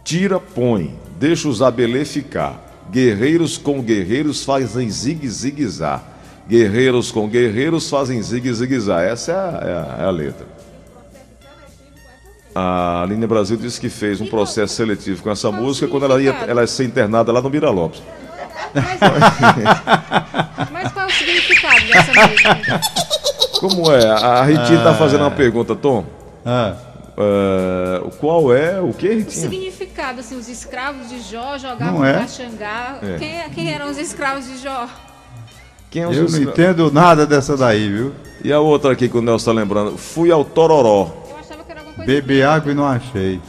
[0.03, 2.65] Tira, põe, deixa os abelê ficar.
[2.89, 6.01] Guerreiros com guerreiros fazem zigue-zigue-zá.
[6.47, 9.01] Guerreiros com guerreiros fazem zigue-zigue-zá.
[9.01, 10.45] Essa é a, é, a, é a, letra.
[12.55, 16.31] A Aline Brasil disse que fez um processo seletivo com essa música quando ela ia,
[16.47, 18.01] ela ia ser internada lá no Mira Lopes.
[18.73, 18.99] Mas,
[20.71, 22.81] mas qual é o significado dessa música?
[23.59, 24.05] Como é?
[24.07, 26.05] A Ritinha está fazendo uma pergunta, Tom.
[26.45, 26.75] Ah.
[27.17, 29.09] Uh, qual é o que?
[29.09, 32.27] O significado, assim, os escravos de Jó jogavam é?
[32.27, 32.99] Xangá.
[33.01, 33.17] É.
[33.17, 34.87] Quem, é, quem eram os escravos de Jó?
[35.89, 38.13] Quem é Eu não entendo nada dessa daí, viu?
[38.43, 41.11] E a outra aqui que o Nelson está lembrando, fui ao Tororó.
[41.27, 42.11] Eu achava que era alguma coisa.
[42.11, 43.41] Beber água e não achei.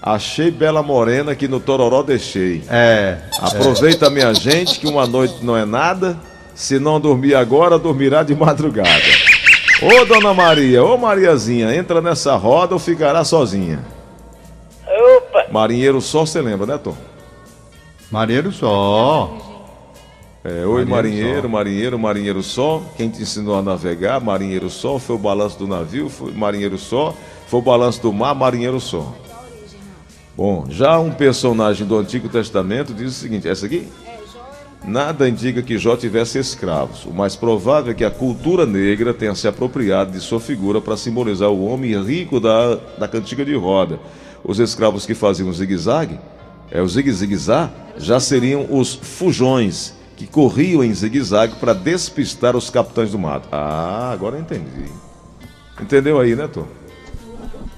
[0.00, 2.62] Achei Bela Morena que no Tororó deixei.
[2.70, 3.18] É.
[3.40, 4.10] Aproveita, é.
[4.10, 6.16] minha gente, que uma noite não é nada.
[6.54, 8.88] Se não dormir agora, dormirá de madrugada.
[9.82, 13.82] Ô, dona Maria, ô Mariazinha, entra nessa roda ou ficará sozinha?
[14.86, 15.46] Opa!
[15.50, 16.94] Marinheiro só, você lembra, né, Tom?
[18.10, 19.38] Marinheiro só.
[20.44, 22.82] É, oi, marinheiro, marinheiro, marinheiro, marinheiro só.
[22.96, 24.98] Quem te ensinou a navegar, marinheiro só.
[24.98, 27.14] Foi o balanço do navio, foi marinheiro só.
[27.46, 29.14] Foi o balanço do mar, marinheiro só.
[30.36, 33.88] Bom, já um personagem do Antigo Testamento diz o seguinte: essa aqui?
[34.84, 37.04] Nada indica que Jó tivesse escravos.
[37.04, 40.96] O mais provável é que a cultura negra tenha se apropriado de sua figura para
[40.96, 44.00] simbolizar o homem rico da, da cantiga de roda.
[44.42, 46.18] Os escravos que faziam zigue-zague,
[46.70, 53.10] é, o zigue-zigue-zá, já seriam os fujões, que corriam em zigue-zague para despistar os capitães
[53.10, 53.48] do mato.
[53.52, 54.90] Ah, agora entendi.
[55.80, 56.66] Entendeu aí, né, Tom?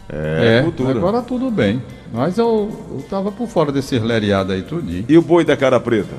[0.09, 0.91] É, é cultura.
[0.91, 1.83] agora tudo bem.
[2.13, 5.05] Mas eu, eu tava por fora desse leriado aí tudinho.
[5.09, 6.15] E o boi da cara preta?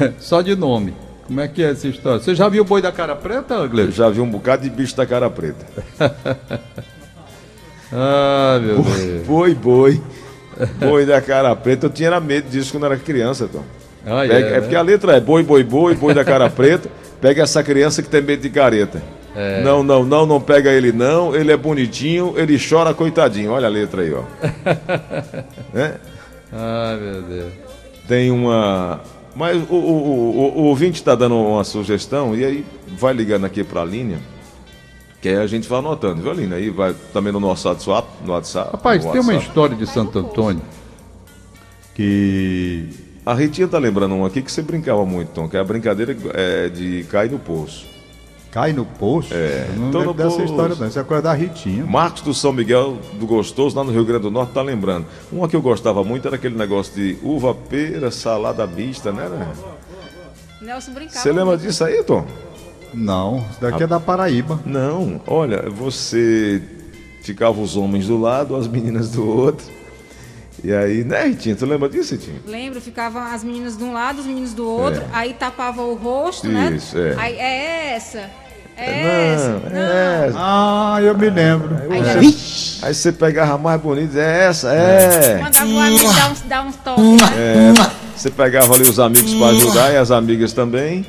[0.00, 0.92] É, só de nome.
[1.26, 2.20] Como é que é essa história?
[2.20, 3.92] Você já viu o boi da cara preta, Gleison?
[3.92, 5.64] Já vi um bocado de bicho da cara preta.
[7.92, 9.26] ah, meu Deus.
[9.26, 10.02] Boi, boi.
[10.78, 11.86] Boi da cara preta.
[11.86, 13.62] Eu tinha medo disso quando era criança, Tom.
[14.04, 16.88] Ah, Pega, é, é, porque a letra é boi, boi, boi, boi da cara preta.
[17.20, 19.02] Pega essa criança que tem medo de careta.
[19.36, 19.62] É.
[19.62, 21.34] Não, não, não, não pega ele não.
[21.34, 23.52] Ele é bonitinho, ele chora coitadinho.
[23.52, 24.22] Olha a letra aí, ó.
[25.78, 25.94] é?
[26.52, 27.52] Ai, meu Deus.
[28.08, 29.00] Tem uma.
[29.34, 32.66] Mas o, o, o, o ouvinte está dando uma sugestão e aí
[32.98, 34.18] vai ligando aqui para a linha.
[35.20, 36.54] Que aí a gente vai anotando, viu, Aline?
[36.54, 38.08] Aí vai também no nosso WhatsApp.
[38.24, 39.36] No WhatsApp Rapaz, no tem WhatsApp.
[39.36, 40.62] uma história de Santo Antônio
[41.96, 42.88] que.
[43.24, 46.16] A Ritinha tá lembrando um aqui que você brincava muito, Tom, que é a brincadeira
[46.34, 47.95] é de cair no poço.
[48.56, 49.34] Cai no poço?
[49.34, 49.66] É.
[49.68, 50.44] Eu não lembro dessa poço.
[50.44, 50.86] história não.
[50.88, 51.84] Isso é coisa da Ritinha.
[51.84, 55.04] Marcos do São Miguel do Gostoso, lá no Rio Grande do Norte, tá lembrando.
[55.30, 59.28] Uma que eu gostava muito era aquele negócio de uva, pera, salada mista, né?
[59.28, 59.52] né?
[60.62, 61.18] Nelson brincava.
[61.18, 62.24] Você lembra disso aí, Tom?
[62.94, 63.84] Não, isso daqui a...
[63.84, 64.58] é da Paraíba.
[64.64, 66.62] Não, olha, você
[67.20, 69.66] ficava os homens do lado, as meninas do outro.
[70.64, 71.56] E aí, né, Ritinha?
[71.56, 72.40] Tu lembra disso, Ritinha?
[72.46, 75.08] Lembro, ficavam as meninas de um lado, os meninos do outro, é.
[75.12, 76.72] aí tapava o rosto, né?
[76.74, 77.10] Isso, né?
[77.10, 77.14] É.
[77.18, 78.45] Aí é essa.
[78.76, 79.36] É.
[79.72, 80.36] Não, é essa.
[80.38, 81.76] Ah, eu me lembro.
[81.90, 85.40] Aí, você, aí você pegava a mais bonita, é essa, é.
[85.40, 87.18] Mandava o amigo dar uns, dar uns toques, né?
[87.36, 88.06] É.
[88.14, 91.06] Você pegava ali os amigos para ajudar e as amigas também.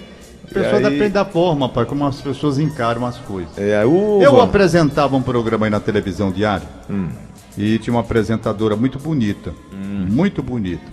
[0.49, 0.83] A pessoa aí...
[0.83, 3.57] depende da forma, pai, como as pessoas encaram as coisas.
[3.57, 4.23] É, uva.
[4.23, 7.09] Eu apresentava um programa aí na televisão diário hum.
[7.57, 10.05] e tinha uma apresentadora muito bonita, hum.
[10.09, 10.85] muito bonita.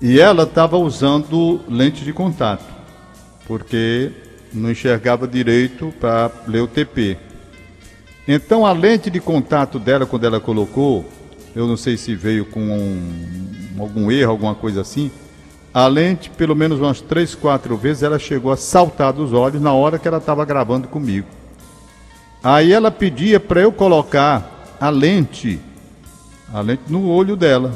[0.00, 2.64] E ela estava usando lente de contato,
[3.46, 4.12] porque
[4.52, 7.16] não enxergava direito para ler o TP.
[8.26, 11.04] Então a lente de contato dela, quando ela colocou,
[11.54, 15.10] eu não sei se veio com um, algum erro, alguma coisa assim,
[15.72, 19.72] a lente, pelo menos umas três, quatro vezes, ela chegou a saltar dos olhos na
[19.72, 21.26] hora que ela estava gravando comigo.
[22.42, 25.60] Aí ela pedia para eu colocar a lente,
[26.52, 27.74] a lente no olho dela,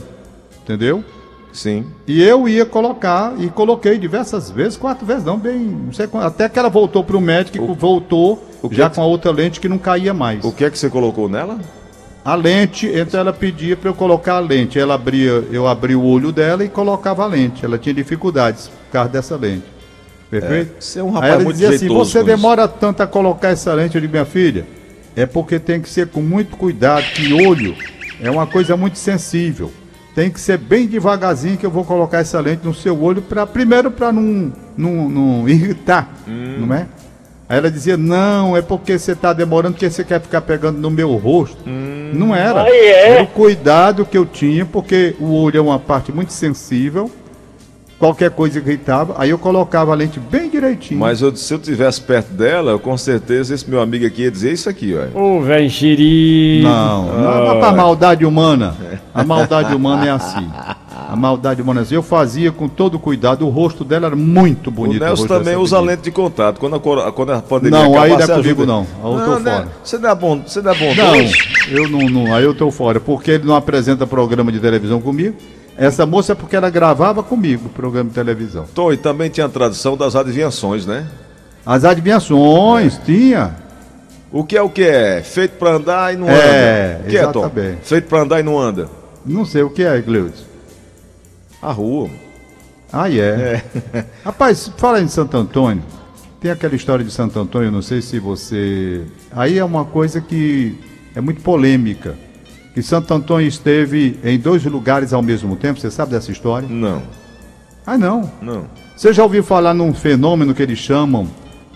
[0.62, 1.04] entendeu?
[1.52, 1.84] Sim.
[2.06, 6.24] E eu ia colocar, e coloquei diversas vezes, quatro vezes, não, bem, não sei quando,
[6.24, 9.68] até que ela voltou para o médico e voltou já com a outra lente que
[9.68, 10.44] não caía mais.
[10.44, 11.58] O que é que você colocou nela?
[12.24, 14.78] A lente, então ela pedia para eu colocar a lente.
[14.78, 17.64] Ela abria, eu abria o olho dela e colocava a lente.
[17.64, 19.64] Ela tinha dificuldades por causa dessa lente.
[20.30, 20.72] Perfeito?
[20.76, 22.74] É, você é um rapaz Aí ela muito dizia assim: você demora isso.
[22.78, 24.66] tanto a colocar essa lente, eu digo, minha filha,
[25.16, 27.74] é porque tem que ser com muito cuidado, que olho
[28.20, 29.72] é uma coisa muito sensível.
[30.14, 33.46] Tem que ser bem devagarzinho que eu vou colocar essa lente no seu olho para
[33.46, 36.66] primeiro para não, não, não irritar, hum.
[36.66, 36.86] não é?
[37.50, 40.88] Aí ela dizia: Não, é porque você está demorando, porque você quer ficar pegando no
[40.88, 41.58] meu rosto.
[41.66, 42.12] Hum.
[42.14, 42.62] Não era.
[42.62, 43.10] Ah, é?
[43.10, 47.10] Era o cuidado que eu tinha, porque o olho é uma parte muito sensível.
[48.00, 50.98] Qualquer coisa irritava, aí eu colocava a lente bem direitinho.
[50.98, 54.54] Mas eu, se eu estivesse perto dela, com certeza esse meu amigo aqui ia dizer
[54.54, 55.10] isso aqui, olha.
[55.14, 56.62] Ô, velho xiri.
[56.62, 58.74] Não, não, não, a maldade humana.
[59.12, 60.48] A maldade humana é assim.
[61.10, 61.86] A maldade humana.
[61.90, 65.02] Eu fazia com todo cuidado, o rosto dela era muito bonito.
[65.02, 66.58] O Nelson também usa lente de contato.
[66.58, 68.80] Quando a, quando a pandemia Não, aí não é comigo não.
[68.80, 69.52] Aí eu não, tô né?
[69.52, 69.68] fora.
[69.84, 70.94] Você dá bom, você dá bom.
[70.94, 71.16] Não,
[71.68, 75.36] eu não, não, aí eu tô fora, porque ele não apresenta programa de televisão comigo.
[75.80, 78.66] Essa moça é porque ela gravava comigo o programa de televisão.
[78.74, 81.08] Tô, e também tinha a tradição das adivinhações, né?
[81.64, 83.00] As adivinhações, é.
[83.02, 83.56] tinha.
[84.30, 85.22] O que é o que é?
[85.22, 86.44] Feito para andar e não é, anda.
[86.44, 87.58] É, o que exatamente.
[87.58, 87.78] é, Tom?
[87.82, 88.90] Feito para andar e não anda.
[89.24, 90.44] Não sei o que é, Gleudes.
[91.62, 92.10] A rua.
[92.92, 93.62] Ah, é.
[93.94, 94.04] é.
[94.22, 95.82] Rapaz, fala em Santo Antônio.
[96.42, 99.02] Tem aquela história de Santo Antônio, não sei se você.
[99.32, 100.78] Aí é uma coisa que
[101.14, 102.18] é muito polêmica.
[102.74, 105.80] Que Santo Antônio esteve em dois lugares ao mesmo tempo.
[105.80, 106.68] Você sabe dessa história?
[106.68, 107.02] Não.
[107.86, 108.30] Ah, não?
[108.40, 108.66] Não.
[108.96, 111.28] Você já ouviu falar num fenômeno que eles chamam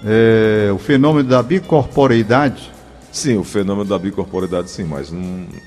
[0.05, 2.71] é, o fenômeno da bicorporeidade?
[3.11, 5.13] Sim, o fenômeno da bicorporeidade, sim, mas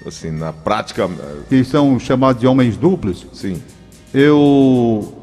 [0.06, 1.10] assim, na prática.
[1.50, 3.26] Que são chamados de homens duplos?
[3.34, 3.62] Sim
[4.14, 5.14] eu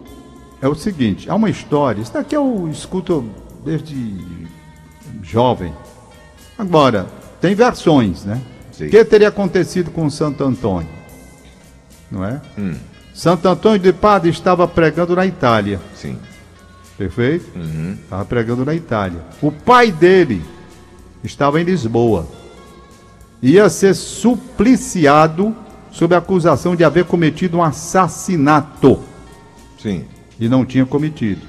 [0.61, 3.29] é o seguinte, há uma história, isso daqui eu escuto
[3.65, 4.17] desde
[5.23, 5.75] jovem.
[6.57, 7.07] Agora,
[7.41, 8.41] tem versões, né?
[8.81, 10.89] O que teria acontecido com Santo Antônio?
[12.11, 12.41] Não é?
[12.59, 12.75] Hum.
[13.15, 15.81] Santo Antônio de Padre estava pregando na Itália.
[15.95, 16.19] Sim.
[16.99, 17.47] Perfeito?
[17.57, 17.97] Uhum.
[18.03, 19.21] Estava pregando na Itália.
[19.41, 20.43] O pai dele
[21.23, 22.27] estava em Lisboa.
[23.41, 25.55] Ia ser supliciado
[25.93, 29.01] sob a acusação de haver cometido um assassinato.
[29.81, 30.05] Sim.
[30.39, 31.43] E não tinha cometido.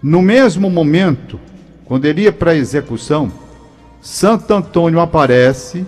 [0.00, 1.40] No mesmo momento,
[1.84, 3.32] quando ele ia para a execução,
[4.00, 5.84] Santo Antônio aparece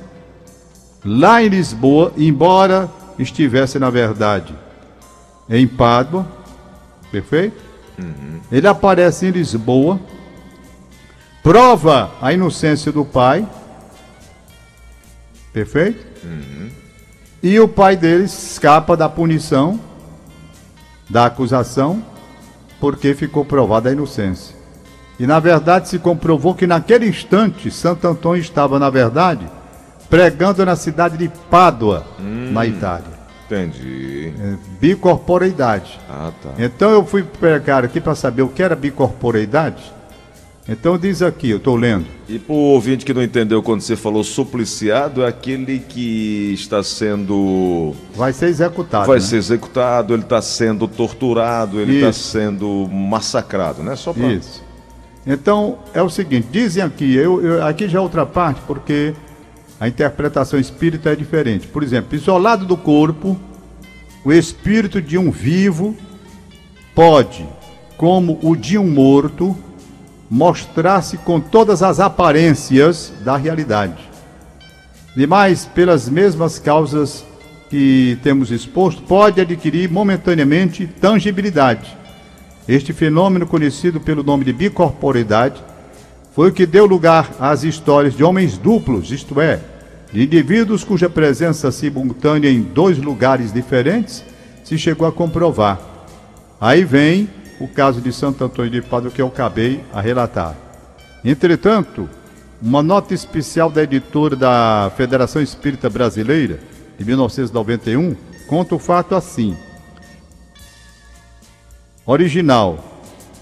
[1.04, 4.54] lá em Lisboa, embora estivesse, na verdade,
[5.48, 6.26] em Pádua.
[7.10, 7.60] Perfeito?
[7.98, 8.40] Uhum.
[8.50, 10.00] Ele aparece em Lisboa,
[11.42, 13.46] prova a inocência do pai.
[15.52, 16.06] Perfeito?
[16.24, 16.70] Uhum.
[17.42, 19.80] E o pai deles escapa da punição,
[21.08, 22.04] da acusação,
[22.78, 24.54] porque ficou provada a inocência.
[25.18, 29.46] E na verdade se comprovou que naquele instante Santo Antônio estava, na verdade,
[30.10, 33.20] pregando na cidade de Pádua, hum, na Itália.
[33.46, 34.32] Entendi.
[34.38, 35.98] É, bicorporeidade.
[36.08, 36.50] Ah, tá.
[36.58, 39.82] Então eu fui pregar aqui para saber o que era bicorporeidade.
[40.68, 42.06] Então diz aqui, eu estou lendo.
[42.28, 46.80] E para o ouvinte que não entendeu quando você falou supliciado, é aquele que está
[46.82, 47.92] sendo.
[48.14, 49.06] Vai ser executado.
[49.06, 49.24] Vai né?
[49.24, 53.96] ser executado, ele está sendo torturado, ele está sendo massacrado, né?
[53.96, 54.28] Só pra...
[54.28, 54.62] Isso.
[55.26, 59.12] Então é o seguinte: dizem aqui, eu, eu, aqui já é outra parte, porque
[59.80, 61.66] a interpretação espírita é diferente.
[61.66, 63.40] Por exemplo, isolado do corpo,
[64.22, 65.96] o espírito de um vivo
[66.94, 67.48] pode,
[67.96, 69.56] como o de um morto,
[70.28, 74.10] mostrar-se com todas as aparências da realidade.
[75.16, 77.24] Demais, pelas mesmas causas
[77.70, 81.96] que temos exposto, pode adquirir momentaneamente tangibilidade.
[82.68, 85.62] Este fenômeno, conhecido pelo nome de bicorporidade,
[86.32, 89.60] foi o que deu lugar às histórias de homens duplos, isto é,
[90.12, 94.24] de indivíduos cuja presença simultânea em dois lugares diferentes
[94.64, 95.80] se chegou a comprovar.
[96.60, 97.28] Aí vem
[97.58, 100.56] o caso de Santo Antônio de Pádua que eu acabei a relatar.
[101.24, 102.08] Entretanto,
[102.62, 106.60] uma nota especial da editora da Federação Espírita Brasileira,
[106.98, 108.14] de 1991,
[108.46, 109.56] conta o fato assim.
[112.04, 112.89] Original.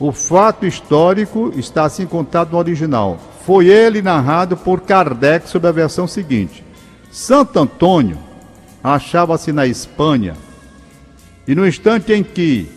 [0.00, 3.18] O fato histórico está assim contado no original.
[3.44, 6.64] Foi ele narrado por Kardec sob a versão seguinte:
[7.10, 8.18] Santo Antônio
[8.82, 10.36] achava-se na Espanha
[11.46, 12.70] e no instante em que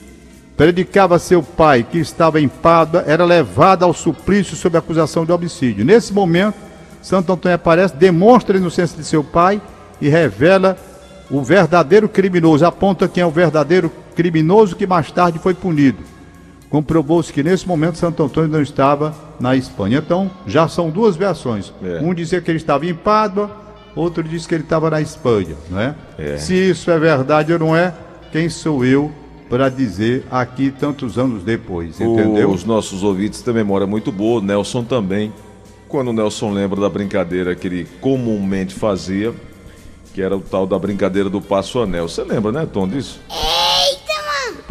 [0.57, 5.83] predicava seu pai, que estava em Pádua, era levado ao suplício sob acusação de homicídio.
[5.83, 6.55] Nesse momento,
[7.01, 9.61] Santo Antônio aparece, demonstra a inocência de seu pai
[9.99, 10.77] e revela
[11.29, 16.03] o verdadeiro criminoso, aponta quem é o verdadeiro criminoso que mais tarde foi punido.
[16.71, 19.97] Comprovou-se que nesse momento Santo Antônio não estava na Espanha.
[19.97, 21.73] Então, já são duas versões.
[21.83, 21.99] É.
[22.01, 23.51] Um dizia que ele estava em Pádua,
[23.93, 25.95] outro disse que ele estava na Espanha, não é?
[26.17, 26.37] é?
[26.37, 27.93] Se isso é verdade ou não é,
[28.31, 29.11] quem sou eu
[29.49, 32.49] para dizer aqui tantos anos depois, entendeu?
[32.49, 35.33] Os nossos ouvintes têm memória muito boa, o Nelson também.
[35.89, 39.33] Quando o Nelson lembra da brincadeira que ele comumente fazia,
[40.13, 42.07] que era o tal da brincadeira do passo anel.
[42.07, 43.19] Você lembra, né, Tom, disso?
[43.29, 43.50] Eita,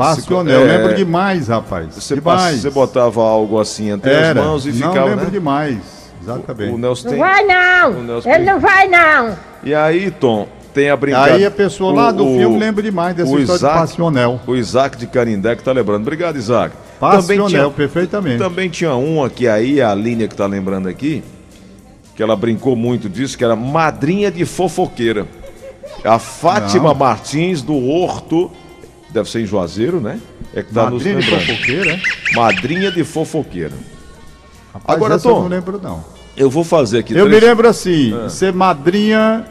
[0.02, 0.78] anel, é...
[0.78, 1.94] lembro demais, rapaz.
[1.94, 2.60] Você, demais.
[2.60, 4.40] você botava algo assim entre era.
[4.40, 4.94] as mãos e ficava.
[4.94, 5.30] Não lembro né?
[5.30, 5.78] demais.
[6.22, 6.72] Exatamente.
[6.72, 7.18] O, o Nelson tem...
[7.18, 8.22] Não vai não!
[8.26, 9.36] Ele não vai não!
[9.62, 11.36] E aí, Tom, tem a brincadeira.
[11.36, 14.40] Aí a pessoa lá do o, filme lembra demais dessa história Isaac, de Passionel.
[14.46, 16.02] O Isaac de Carindé que tá lembrando.
[16.02, 16.74] Obrigado, Isaac.
[16.98, 18.38] Passionel, tinha, perfeitamente.
[18.38, 21.24] Também tinha uma que aí, a linha que tá lembrando aqui,
[22.14, 25.26] que ela brincou muito disso, que era madrinha de fofoqueira.
[26.04, 26.94] A Fátima Não.
[26.94, 28.50] Martins do Horto,
[29.12, 30.20] deve ser em Juazeiro, né?
[30.54, 31.44] É que tá madrinha nos lembrando.
[31.44, 32.00] de fofoqueira?
[32.34, 33.74] Madrinha de fofoqueira.
[34.72, 36.04] Rapaz, Agora, Tom, eu não lembro não.
[36.36, 37.12] Eu vou fazer aqui.
[37.12, 37.42] Eu três...
[37.42, 38.28] me lembro assim, ah.
[38.28, 39.44] ser madrinha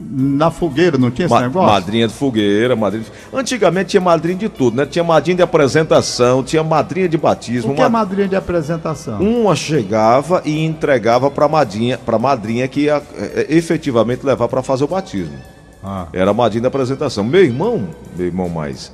[0.00, 1.68] na fogueira, não tinha esse Ma negócio?
[1.68, 3.36] Madrinha de fogueira, madrinha de...
[3.36, 4.86] Antigamente tinha madrinha de tudo, né?
[4.86, 7.72] Tinha madrinha de apresentação, tinha madrinha de batismo.
[7.72, 7.98] O que é uma...
[7.98, 9.20] é madrinha de apresentação?
[9.20, 14.84] Uma chegava e entregava para madrinha, para madrinha que ia é, efetivamente levar para fazer
[14.84, 15.36] o batismo.
[15.82, 16.06] Ah.
[16.12, 17.24] Era a madrinha de apresentação.
[17.24, 18.92] Meu irmão, meu irmão mais,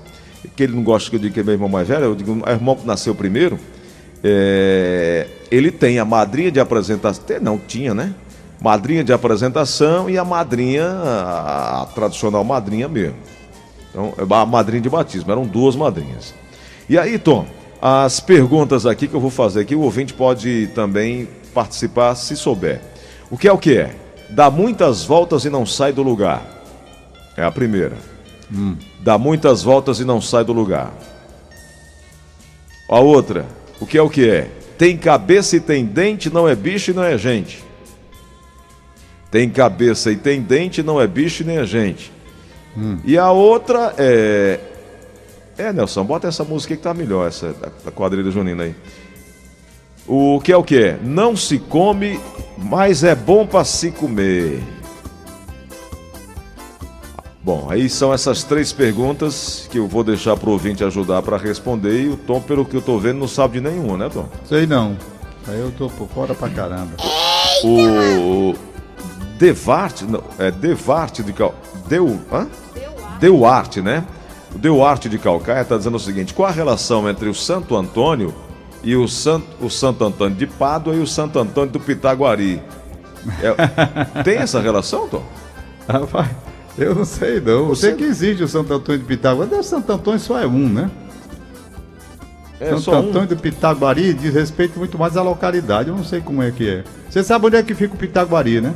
[0.55, 2.43] que ele não gosta que eu diga que é meu irmão mais velho, eu digo,
[2.47, 3.59] é irmão que nasceu primeiro,
[4.23, 5.27] é...
[5.51, 8.15] ele tem a madrinha de apresentação, não, tinha, né?
[8.61, 13.17] madrinha de apresentação e a madrinha, a, a tradicional madrinha mesmo.
[13.91, 16.35] Então, é a madrinha de batismo, eram duas madrinhas.
[16.89, 17.47] E aí, Tom,
[17.81, 22.81] as perguntas aqui que eu vou fazer aqui, o ouvinte pode também participar se souber.
[23.31, 23.95] O que é o que é?
[24.29, 26.56] Dá muitas voltas e não sai do lugar.
[27.37, 27.97] É a primeira.
[28.53, 28.77] Hum.
[29.01, 30.93] Dá muitas voltas e não sai do lugar.
[32.89, 33.47] A outra,
[33.81, 34.51] o que é o que é?
[34.79, 37.65] Tem cabeça e tem dente, não é bicho e não é gente.
[39.31, 42.13] Tem cabeça e tem dente, não é bicho nem é gente.
[42.77, 42.99] Hum.
[43.05, 44.61] E a outra é.
[45.59, 48.75] É, Nelson, bota essa música que tá melhor, essa da quadrilha junina aí.
[50.07, 50.99] O que é o que é?
[51.03, 52.21] Não se come,
[52.57, 54.63] mas é bom para se comer.
[57.47, 61.37] Bom, aí são essas três perguntas que eu vou deixar para o ouvinte ajudar para
[61.37, 62.03] responder.
[62.03, 64.29] E o Tom, pelo que eu tô vendo, não sabe de nenhuma, né, Tom?
[64.45, 64.97] Sei não.
[65.47, 66.97] Aí eu tô por fora pra caramba.
[67.63, 68.53] O,
[69.39, 71.55] Devarte, não, é Devarte de Cal...
[71.87, 72.49] Deu, hã?
[73.21, 74.05] Deuarte, né?
[74.53, 78.35] O Deuarte de Calcaia está dizendo o seguinte: qual a relação entre o Santo Antônio
[78.83, 82.61] e o Santo, o Santo Antônio de Pádua e o Santo Antônio do Pitaguari?
[83.41, 85.23] É, tem essa relação, Tom?
[85.89, 86.29] Rapaz,
[86.79, 87.69] eu não sei não.
[87.69, 90.47] Eu sei que existe o Santo Antônio de Pitaguari, mas o Santo Antônio só é
[90.47, 90.91] um, né?
[92.61, 93.27] É, Santo Antônio um.
[93.27, 95.89] do Pitaguari diz respeito muito mais à localidade.
[95.89, 96.85] Eu não sei como é que é.
[97.09, 98.75] Você sabe onde é que fica o Pitaguari, né?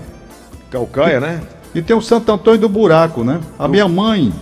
[0.70, 1.40] Calcaia, e, né?
[1.74, 3.40] E tem o Santo Antônio do Buraco, né?
[3.58, 4.32] A minha mãe.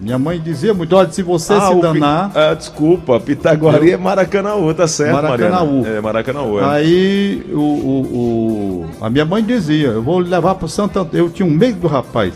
[0.00, 2.32] Minha mãe dizia muito, olha, se você ah, se danar.
[2.34, 3.94] Ah, desculpa, Pitaguari eu...
[3.94, 5.66] é Maracanãú, tá certo, Maracanãú.
[5.66, 5.96] Mariana?
[5.96, 6.58] É, Maracanãú.
[6.58, 6.64] É.
[6.64, 11.26] Aí o, o, o, a minha mãe dizia, eu vou levar pro Santo Antônio.
[11.26, 12.32] Eu tinha um medo do rapaz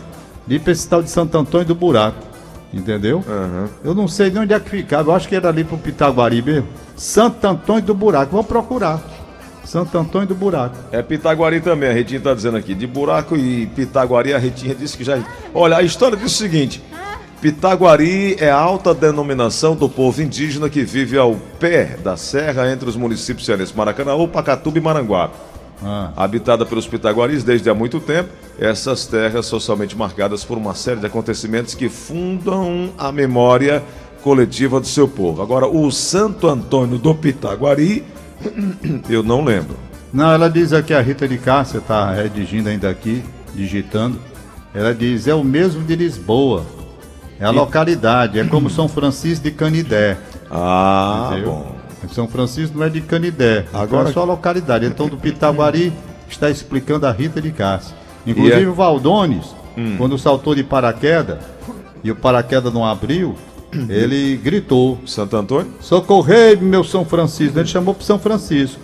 [0.47, 2.17] de ir pra esse tal de Santo Antônio do Buraco.
[2.73, 3.23] Entendeu?
[3.25, 3.67] Uhum.
[3.83, 5.11] Eu não sei nem onde é que ficava.
[5.11, 6.67] Eu acho que era ali pro Pitaguari mesmo.
[6.95, 8.33] Santo Antônio do Buraco.
[8.33, 9.01] Vou procurar.
[9.63, 10.75] Santo Antônio do Buraco.
[10.91, 12.75] É Pitaguari também, a Retinha está dizendo aqui.
[12.75, 15.23] De Buraco e Pitaguari, a Retinha disse que já.
[15.53, 16.83] Olha, a história diz o seguinte:
[17.41, 22.87] Pitaguari é a alta denominação do povo indígena que vive ao pé da serra entre
[22.87, 25.35] os municípios cearenses Maracanã, Pacatuba e Maranguape.
[25.83, 26.11] Ah.
[26.15, 31.05] Habitada pelos pitaguaris desde há muito tempo, essas terras socialmente marcadas por uma série de
[31.05, 33.83] acontecimentos que fundam a memória
[34.23, 35.41] coletiva do seu povo.
[35.41, 38.03] Agora, o Santo Antônio do Pitaguari
[39.09, 39.75] Eu não lembro.
[40.13, 43.23] Não, ela diz aqui, a Rita de Cássia está redigindo ainda aqui,
[43.53, 44.19] digitando.
[44.73, 46.65] Ela diz, é o mesmo de Lisboa.
[47.39, 50.17] É a localidade, é como São Francisco de Canidé.
[50.49, 51.51] Ah, entendeu?
[51.51, 51.74] bom.
[52.13, 54.85] São Francisco não é de Canidé, agora é só a localidade.
[54.85, 55.93] Então, do Pitaguari
[56.29, 57.95] está explicando a Rita de Cássia.
[58.25, 58.67] Inclusive, é...
[58.67, 59.95] o Valdones, hum.
[59.97, 61.39] quando saltou de paraquedas
[62.03, 63.35] e o paraquedas não abriu,
[63.89, 65.73] ele gritou: Santo Antônio?
[65.79, 67.59] Socorrei, meu São Francisco.
[67.59, 68.81] Ele chamou para São Francisco,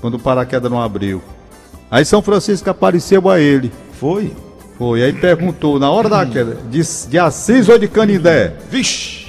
[0.00, 1.22] quando o paraquedas não abriu.
[1.90, 3.70] Aí São Francisco apareceu a ele.
[3.92, 4.32] Foi?
[4.78, 5.02] Foi.
[5.02, 8.54] Aí perguntou, na hora da queda, de, de Assis ou de Canindé?
[8.70, 9.21] Vixe!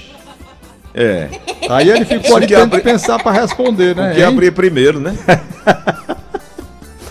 [0.93, 1.29] É.
[1.69, 2.81] Aí ele ficou ali tendo abri...
[2.81, 4.11] pensar para responder, né?
[4.11, 5.17] O que abrir primeiro, né?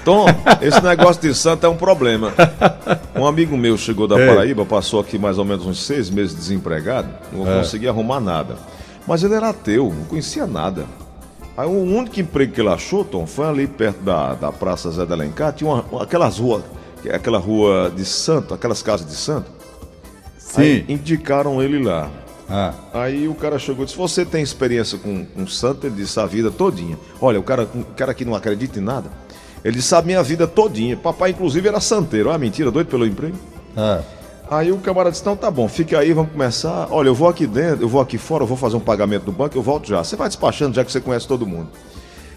[0.05, 0.27] Tom,
[0.61, 2.33] esse negócio de santo é um problema.
[3.15, 7.09] Um amigo meu chegou da Paraíba, passou aqui mais ou menos uns seis meses desempregado,
[7.33, 7.59] não é.
[7.59, 8.57] conseguia arrumar nada.
[9.07, 10.87] Mas ele era ateu, não conhecia nada.
[11.57, 15.05] Aí o único emprego que ele achou, Tom, foi ali perto da, da Praça Zé
[15.05, 16.65] de Alencar, tinha uma, aquelas ruas,
[17.13, 19.51] aquela rua de santo, aquelas casas de santo.
[20.39, 20.61] Sim.
[20.61, 22.11] Aí indicaram ele lá.
[22.55, 22.75] Ah.
[22.93, 25.87] Aí o cara chegou e disse: Você tem experiência com, com santo?
[25.87, 26.99] Ele disse: A vida todinha.
[27.19, 29.11] Olha, o cara, o cara que não acredita em nada,
[29.65, 30.95] ele sabe minha vida todinha.
[30.95, 32.31] Papai, inclusive, era santeiro.
[32.31, 33.39] Ah, mentira, doido pelo emprego.
[33.75, 34.03] Ah.
[34.51, 36.89] Aí o camarada disse: Não, tá bom, fica aí, vamos começar.
[36.91, 39.33] Olha, eu vou aqui dentro, eu vou aqui fora, eu vou fazer um pagamento do
[39.33, 40.05] banco, eu volto já.
[40.05, 41.71] Você vai despachando, já que você conhece todo mundo.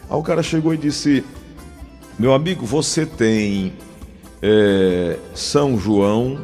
[0.10, 1.26] Aí o cara chegou e disse:
[2.18, 3.74] Meu amigo, você tem
[4.42, 6.40] é, São João.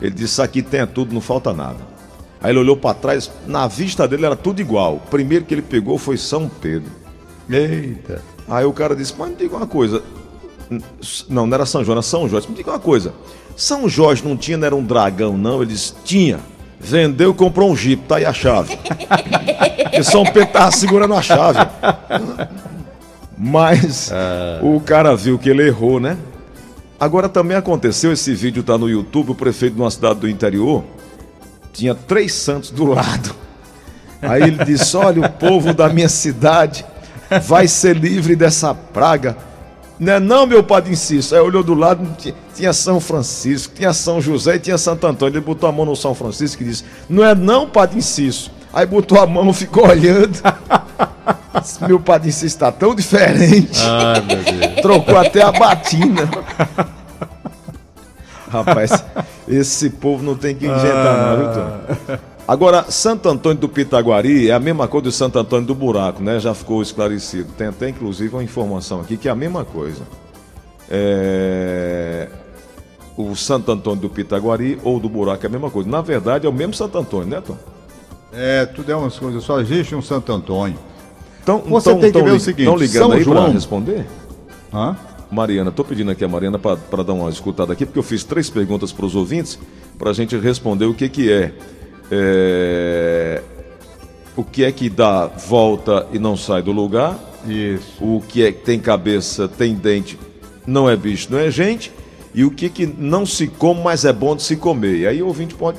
[0.00, 1.91] Ele disse: Aqui tem tudo, não falta nada.
[2.42, 4.96] Aí ele olhou para trás, na vista dele era tudo igual.
[4.96, 6.90] O primeiro que ele pegou foi São Pedro.
[7.48, 8.22] Eita.
[8.48, 10.02] Aí o cara disse: Mas me diga uma coisa.
[11.28, 12.48] Não, não era São João, era São Jorge.
[12.48, 13.14] Me diga uma coisa.
[13.56, 15.62] São Jorge não tinha, não era um dragão, não?
[15.62, 16.40] Ele disse: Tinha.
[16.80, 18.76] Vendeu e comprou um jipe, tá aí a chave.
[19.84, 21.60] Porque São Pedro tava segurando a chave.
[23.38, 24.58] Mas ah.
[24.62, 26.18] o cara viu que ele errou, né?
[26.98, 30.82] Agora também aconteceu, esse vídeo tá no YouTube, o prefeito de uma cidade do interior
[31.72, 33.34] tinha três santos do lado.
[34.20, 36.84] Aí ele disse: Olha, o povo da minha cidade
[37.44, 39.36] vai ser livre dessa praga.
[39.98, 41.34] Não é não, meu padre Inciso.
[41.34, 42.06] Aí olhou do lado,
[42.54, 45.34] tinha São Francisco, tinha São José e tinha Santo Antônio.
[45.34, 48.50] Ele botou a mão no São Francisco e disse: Não é não, padre Inciso.
[48.72, 50.40] Aí botou a mão, ficou olhando.
[51.86, 53.80] meu padre Inciso está tão diferente.
[53.80, 54.80] Ai, meu Deus.
[54.82, 56.28] Trocou até a batina.
[58.50, 58.90] Rapaz,
[59.48, 62.18] esse povo não tem que inventar, não, viu, Tom?
[62.46, 66.40] Agora, Santo Antônio do Pitaguari é a mesma coisa do Santo Antônio do Buraco, né?
[66.40, 67.52] Já ficou esclarecido.
[67.56, 70.02] Tem até, inclusive, uma informação aqui que é a mesma coisa.
[70.90, 72.28] É...
[73.16, 75.88] O Santo Antônio do Pitaguari ou do Buraco é a mesma coisa.
[75.88, 77.56] Na verdade, é o mesmo Santo Antônio, né, Tom?
[78.32, 79.44] É, tudo é umas coisas.
[79.44, 80.78] Só existe um Santo Antônio.
[81.42, 84.06] Então, Você então, tem que ver o seguinte: estão ligando São aí para responder?
[84.72, 84.96] Hã?
[85.32, 88.50] Mariana, estou pedindo aqui a Mariana para dar uma escutada aqui, porque eu fiz três
[88.50, 89.58] perguntas para os ouvintes,
[89.98, 91.54] para a gente responder o que, que é,
[92.10, 93.42] é,
[94.36, 97.18] o que é que dá volta e não sai do lugar,
[97.48, 97.96] Isso.
[97.98, 100.18] o que é que tem cabeça, tem dente,
[100.66, 101.90] não é bicho, não é gente,
[102.34, 104.96] e o que que não se come, mas é bom de se comer.
[104.98, 105.78] E aí o ouvinte pode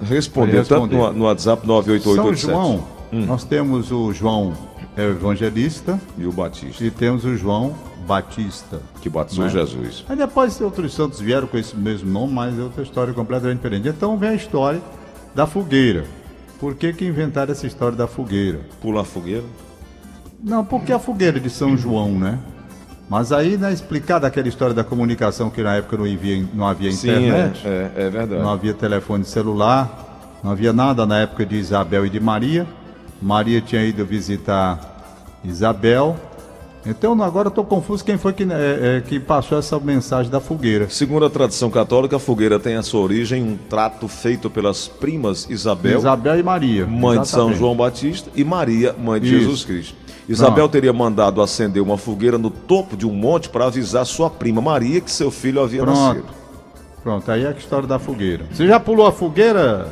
[0.00, 0.88] responder, responder.
[0.88, 2.40] tanto no, no WhatsApp 98887.
[2.40, 3.26] São João, hum.
[3.26, 4.54] nós temos o João
[4.96, 6.82] Evangelista e o Batista.
[6.82, 7.74] E temos o João
[8.06, 8.80] Batista.
[9.00, 9.50] Que batizou né?
[9.50, 10.04] Jesus.
[10.08, 13.88] Aí depois outros santos vieram com esse mesmo nome, mas é outra história completamente diferente.
[13.88, 14.80] Então vem a história
[15.34, 16.04] da fogueira.
[16.58, 18.60] Por que, que inventaram essa história da fogueira?
[18.82, 19.44] Pular a fogueira?
[20.42, 22.38] Não, porque a fogueira de São João, né?
[23.08, 26.90] Mas aí, né, explicada aquela história da comunicação que na época não havia, não havia
[26.90, 27.60] internet.
[27.60, 28.40] Sim, é, é, é verdade.
[28.40, 32.66] Não havia telefone celular, não havia nada na época de Isabel e de Maria.
[33.20, 34.78] Maria tinha ido visitar
[35.42, 36.16] Isabel,
[36.84, 40.88] então agora estou confuso quem foi que, é, é, que passou essa mensagem da fogueira.
[40.88, 44.88] Segundo a tradição católica, a fogueira tem a sua origem em um trato feito pelas
[44.88, 47.24] primas Isabel, Isabel e Maria, mãe exatamente.
[47.24, 49.38] de São João Batista, e Maria, mãe de Isso.
[49.40, 49.94] Jesus Cristo.
[50.28, 50.72] Isabel Pronto.
[50.72, 55.00] teria mandado acender uma fogueira no topo de um monte para avisar sua prima Maria
[55.00, 55.98] que seu filho havia Pronto.
[55.98, 56.40] nascido.
[57.02, 58.44] Pronto, aí é a história da fogueira.
[58.52, 59.88] Você já pulou a fogueira?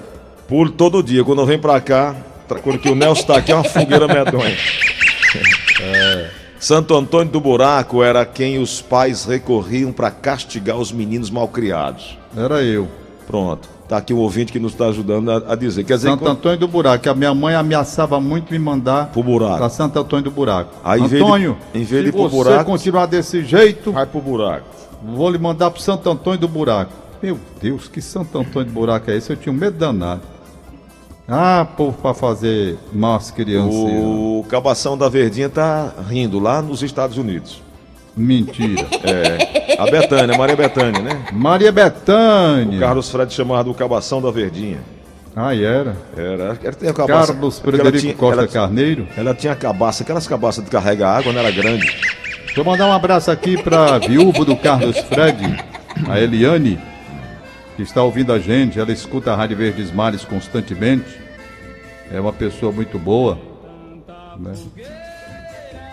[0.46, 1.24] Pulo todo dia.
[1.24, 2.14] Quando eu venho para cá,
[2.62, 4.56] quando que o Nelson está aqui, é uma fogueira medonha.
[5.82, 6.47] é.
[6.60, 12.18] Santo Antônio do Buraco era quem os pais recorriam para castigar os meninos malcriados.
[12.36, 12.88] Era eu.
[13.26, 13.68] Pronto.
[13.88, 15.84] Tá aqui um ouvinte que nos está ajudando a, a, dizer.
[15.84, 16.32] Quer dizer, Santo quando...
[16.32, 19.58] Antônio do Buraco, que a minha mãe ameaçava muito me mandar pro buraco.
[19.58, 20.74] Para Santo Antônio do Buraco.
[20.84, 24.66] Aí, Antônio, em vez de, se você continuar desse jeito, vai pro buraco.
[25.02, 26.92] Vou lhe mandar pro Santo Antônio do Buraco.
[27.22, 29.30] Meu Deus, que Santo Antônio do Buraco é esse?
[29.30, 30.20] Eu tinha um medo danado.
[31.30, 33.74] Ah, povo para fazer más crianças.
[33.74, 37.62] O Cabação da Verdinha tá rindo lá nos Estados Unidos.
[38.16, 38.86] Mentira.
[39.04, 39.76] É.
[39.78, 41.26] A Betânia, Maria Betânia, né?
[41.30, 42.78] Maria Betânia.
[42.78, 44.78] O Carlos Fred chamava do Cabação da Verdinha.
[45.36, 45.96] Ah, era?
[46.16, 46.58] Era.
[46.64, 49.06] Ela tinha cabaça, Carlos Frederico tinha, Costa ela, Carneiro.
[49.16, 51.86] Ela tinha cabaça, aquelas cabaças de carregar água, não era grande.
[52.56, 55.62] Vou mandar um abraço aqui para viúva do Carlos Fred,
[56.08, 56.80] a Eliane,
[57.78, 58.80] que está ouvindo a gente.
[58.80, 61.16] Ela escuta a Rádio Verdes Mares constantemente.
[62.12, 63.38] É uma pessoa muito boa.
[64.36, 64.52] Né?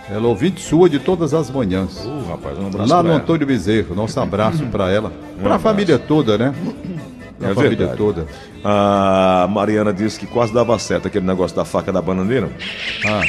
[0.09, 2.03] Ela é ouvinte sua de todas as manhãs.
[2.03, 3.93] Uh, rapaz, um abraço Lá no Antônio Bezerro.
[3.93, 5.13] Nosso abraço para ela.
[5.37, 6.55] Um para a família toda, né?
[7.37, 7.97] Pra é família verdade.
[7.97, 8.25] toda.
[8.63, 12.49] A Mariana disse que quase dava certo aquele negócio da faca da bananeira.
[13.07, 13.21] Ah.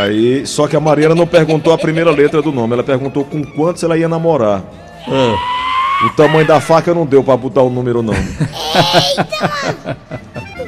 [0.00, 3.42] Aí, só que a Mariana não perguntou a primeira letra do nome, ela perguntou com
[3.42, 4.62] quantos ela ia namorar.
[5.08, 5.57] É.
[6.04, 8.14] O tamanho da faca não deu para botar o número não.
[8.14, 9.96] Eita!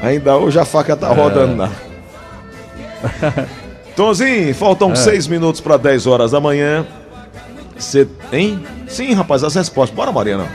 [0.03, 1.67] Ainda hoje a faca tá rodando é.
[1.67, 1.71] lá.
[3.95, 4.97] Tonzinho, faltam é.
[4.97, 6.87] seis minutos para 10 horas da manhã.
[7.79, 8.65] Cê, hein?
[8.89, 9.95] Sim, rapaz, as respostas.
[9.95, 10.49] Bora, Mariana.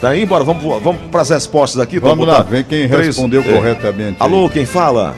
[0.00, 1.98] Tá aí, bora, vamos, vamos para as respostas aqui.
[1.98, 3.44] Vamos lá, vem quem três, respondeu é.
[3.44, 4.16] corretamente.
[4.20, 5.14] Alô, quem fala?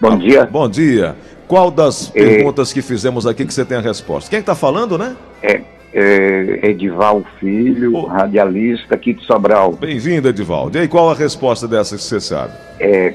[0.00, 0.46] Bom dia.
[0.46, 1.14] Bom dia.
[1.46, 2.24] Qual das é...
[2.24, 4.30] perguntas que fizemos aqui que você tem a resposta?
[4.30, 5.16] Quem está falando, né?
[5.42, 5.60] É,
[5.94, 8.06] é Edival Filho, oh.
[8.06, 9.72] radialista aqui de Sobral.
[9.72, 10.76] Bem-vindo, Edivaldo.
[10.76, 12.52] E aí, qual a resposta dessa que você sabe?
[12.80, 13.14] É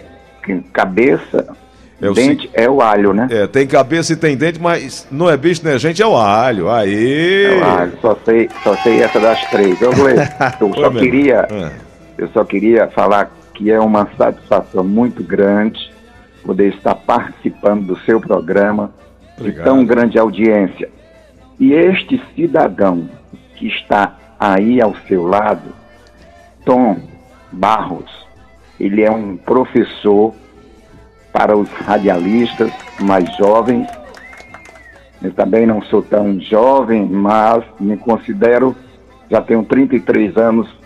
[0.74, 1.56] cabeça,
[2.02, 3.28] é dente é o alho, né?
[3.30, 6.16] É, tem cabeça e tem dente, mas não é bicho, não é gente, é o
[6.16, 6.70] alho.
[6.70, 7.46] Aí.
[7.46, 9.80] É o alho, só sei, só sei essa das três.
[9.82, 11.48] Eu, eu só queria.
[11.52, 11.72] É.
[12.18, 15.92] Eu só queria falar que é uma satisfação muito grande
[16.44, 18.92] poder estar participando do seu programa
[19.38, 19.58] Obrigado.
[19.58, 20.90] de tão grande audiência.
[21.60, 23.10] E este cidadão
[23.56, 25.76] que está aí ao seu lado,
[26.66, 26.98] Tom
[27.52, 28.10] Barros,
[28.80, 30.34] ele é um professor
[31.34, 33.88] para os radialistas mais jovens.
[35.22, 38.74] Eu também não sou tão jovem, mas me considero,
[39.30, 40.79] já tenho 33 anos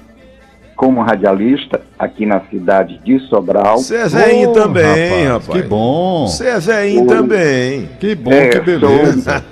[0.76, 3.78] como radialista aqui na cidade de Sobral.
[3.78, 6.28] Você é oh, também, rapaz, rapaz, Que bom.
[6.28, 7.90] Você é também.
[8.00, 9.44] Que bom, é, que beleza.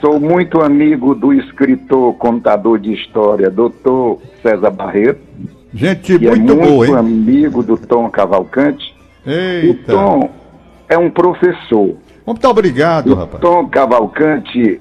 [0.00, 5.20] Sou, sou, muito amigo do escritor, contador de história, doutor César Barreto.
[5.72, 6.96] Gente muito é muito boa, hein?
[6.96, 8.94] amigo do Tom Cavalcante.
[9.26, 9.92] Eita.
[9.92, 10.30] O Tom
[10.88, 11.96] é um professor.
[12.26, 13.40] Muito obrigado, o rapaz.
[13.40, 14.80] Tom Cavalcante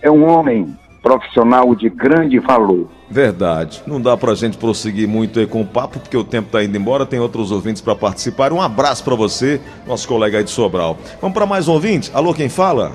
[0.00, 2.88] é um homem profissional de grande valor.
[3.10, 3.82] Verdade.
[3.86, 6.76] Não dá pra gente prosseguir muito aí com o papo, porque o tempo tá indo
[6.76, 8.52] embora, tem outros ouvintes para participar.
[8.52, 10.96] Um abraço para você, nosso colega aí de Sobral.
[11.20, 12.10] Vamos para mais um ouvinte?
[12.14, 12.92] Alô, quem fala?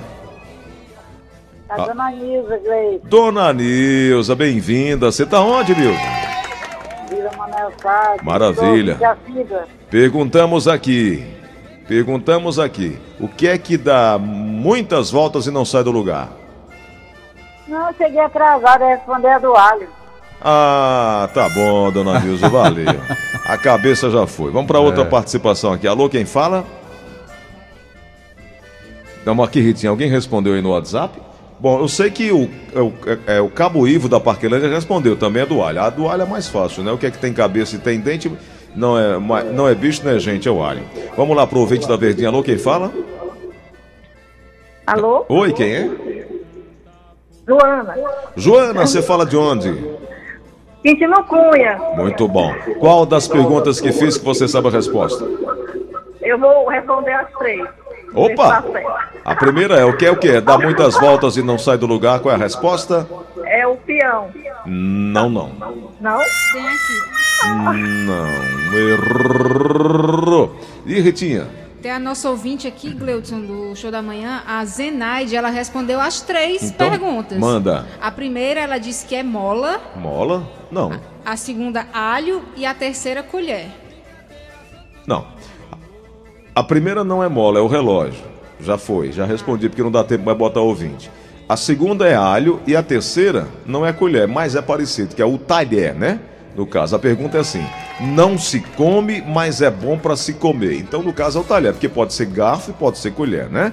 [1.70, 1.86] A ah.
[1.86, 3.02] dona Nilza, Gleice.
[3.04, 5.12] Dona Nilza, bem-vinda.
[5.12, 6.00] Você tá onde, Nilza?
[7.10, 8.24] Vila Manuel Carlos.
[8.24, 8.98] Maravilha.
[9.90, 11.26] Perguntamos aqui.
[11.88, 12.98] Perguntamos aqui.
[13.20, 16.47] O que é que dá muitas voltas e não sai do lugar?
[17.68, 19.88] Não, cheguei atrasado a responder a do alho.
[20.42, 22.86] Ah, tá bom, dona Nilza, valeu.
[23.46, 24.52] A cabeça já foi.
[24.52, 25.06] Vamos para outra é.
[25.06, 25.88] participação aqui.
[25.88, 26.66] Alô, quem fala?
[29.26, 29.90] Dá aqui, Ritinha.
[29.90, 31.20] Alguém respondeu aí no WhatsApp?
[31.60, 35.18] Bom, eu sei que o, é o, é, é, o Cabo Ivo da Parquelândia respondeu
[35.18, 35.82] também, é do alho.
[35.82, 36.92] A do alho é mais fácil, né?
[36.92, 38.32] O que é que tem cabeça e tem dente,
[38.76, 39.18] não é,
[39.52, 40.84] não é bicho, não é gente, é o alho.
[41.18, 42.30] Vamos lá pro ouvinte da Verdinha.
[42.30, 42.94] Alô, quem fala?
[44.86, 45.26] Alô?
[45.28, 46.17] Oi, quem é?
[47.48, 47.96] Joana.
[48.36, 49.74] Joana, você fala de onde?
[50.84, 51.78] Quintino Cunha.
[51.96, 52.54] Muito bom.
[52.80, 55.26] Qual das perguntas que fiz que você sabe a resposta?
[56.22, 57.66] Eu vou responder as três.
[58.14, 58.64] Opa!
[59.24, 60.40] A primeira é o que é o que?
[60.42, 62.20] Dá muitas voltas e não sai do lugar.
[62.20, 63.08] Qual é a resposta?
[63.46, 64.30] É o peão.
[64.66, 65.52] Não, não.
[66.00, 66.20] Não?
[66.54, 67.18] Tem aqui.
[68.06, 68.78] Não.
[68.78, 70.56] Errou.
[70.86, 71.48] E Ritinha?
[71.88, 76.20] Tem a nossa ouvinte aqui, Gleudson, do Show da Manhã, a Zenaide, ela respondeu as
[76.20, 77.38] três então, perguntas.
[77.38, 77.88] Manda.
[78.02, 79.80] A primeira, ela disse que é mola.
[79.96, 80.46] Mola?
[80.70, 80.92] Não.
[81.24, 82.44] A, a segunda, alho.
[82.58, 83.68] E a terceira, colher.
[85.08, 85.28] Não.
[86.54, 88.26] A primeira não é mola, é o relógio.
[88.60, 91.10] Já foi, já respondi, porque não dá tempo mais botar ouvinte.
[91.48, 95.26] A segunda é alho e a terceira não é colher, mas é parecido, que é
[95.26, 96.20] o talher, né?
[96.58, 97.64] No caso, a pergunta é assim:
[98.02, 100.74] não se come, mas é bom para se comer.
[100.80, 103.72] Então, no caso, é o talher, porque pode ser garfo e pode ser colher, né?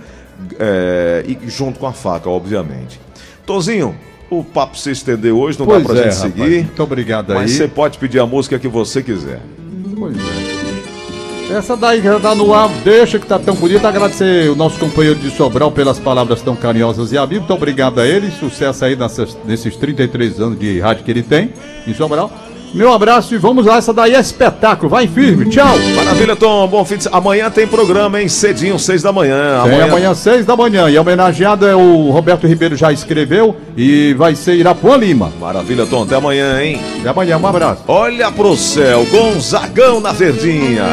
[0.59, 3.01] É, e junto com a faca, obviamente.
[3.47, 3.97] Tozinho,
[4.29, 6.65] o papo se estendeu hoje, não pois dá pra é, gente rapaz, seguir.
[6.65, 7.39] Muito obrigado aí.
[7.39, 9.41] Mas você pode pedir a música que você quiser.
[9.97, 10.65] Pois é.
[11.57, 13.87] Essa daí já tá no ar, deixa que tá tão bonita.
[13.87, 17.41] Agradecer o nosso companheiro de Sobral pelas palavras tão carinhosas e amigas.
[17.41, 18.31] Muito obrigado a ele.
[18.31, 21.53] Sucesso aí nessas, nesses 33 anos de rádio que ele tem
[21.87, 22.31] em Sobral.
[22.75, 24.91] Meu abraço e vamos lá, essa daí é espetáculo.
[24.91, 25.79] Vai firme, tchau.
[25.95, 26.67] Maravilha, Tom.
[26.67, 28.29] Bom fim de Amanhã tem programa, hein?
[28.29, 29.61] Cedinho, seis da manhã.
[29.61, 29.85] Amanhã...
[29.85, 30.91] Amanhã, seis da manhã.
[30.91, 33.55] E homenageado é o Roberto Ribeiro, já escreveu.
[33.77, 35.33] E vai ser Irapuã Lima.
[35.41, 36.03] Maravilha, Tom.
[36.03, 36.81] Até amanhã, hein?
[36.99, 37.83] Até amanhã, um abraço.
[37.87, 40.85] Olha pro céu, Gonzagão na Verdinha.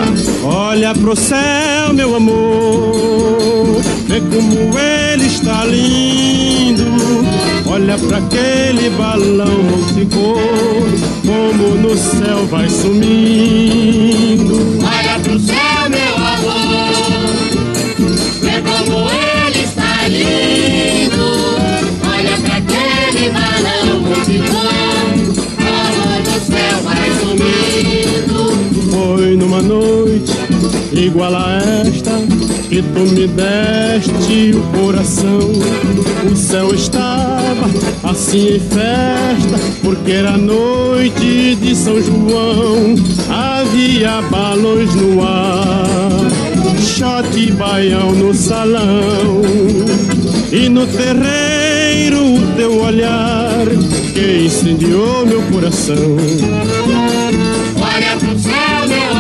[0.43, 3.81] Olha pro céu, meu amor.
[4.05, 6.50] Vê como ele está lindo.
[7.73, 10.37] Olha para aquele balão multicor,
[11.25, 14.55] como no céu vai sumindo.
[14.85, 16.91] Olha pro céu, meu amor,
[18.41, 21.29] vê como ele está lindo.
[22.13, 25.15] Olha para aquele balão multicor,
[25.55, 28.39] como no céu vai sumindo.
[28.91, 29.90] Foi numa noite
[30.93, 32.11] igual a esta
[32.69, 35.39] que tu me deste o coração.
[36.31, 37.69] O céu estava
[38.03, 42.95] assim em festa, porque era noite de São João.
[43.29, 46.29] Havia balões no ar,
[46.79, 49.41] shot e baião no salão.
[50.51, 53.65] E no terreiro o teu olhar
[54.13, 56.17] que incendiou meu coração.
[57.77, 59.10] Olha pro céu, meu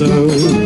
[0.00, 0.59] meu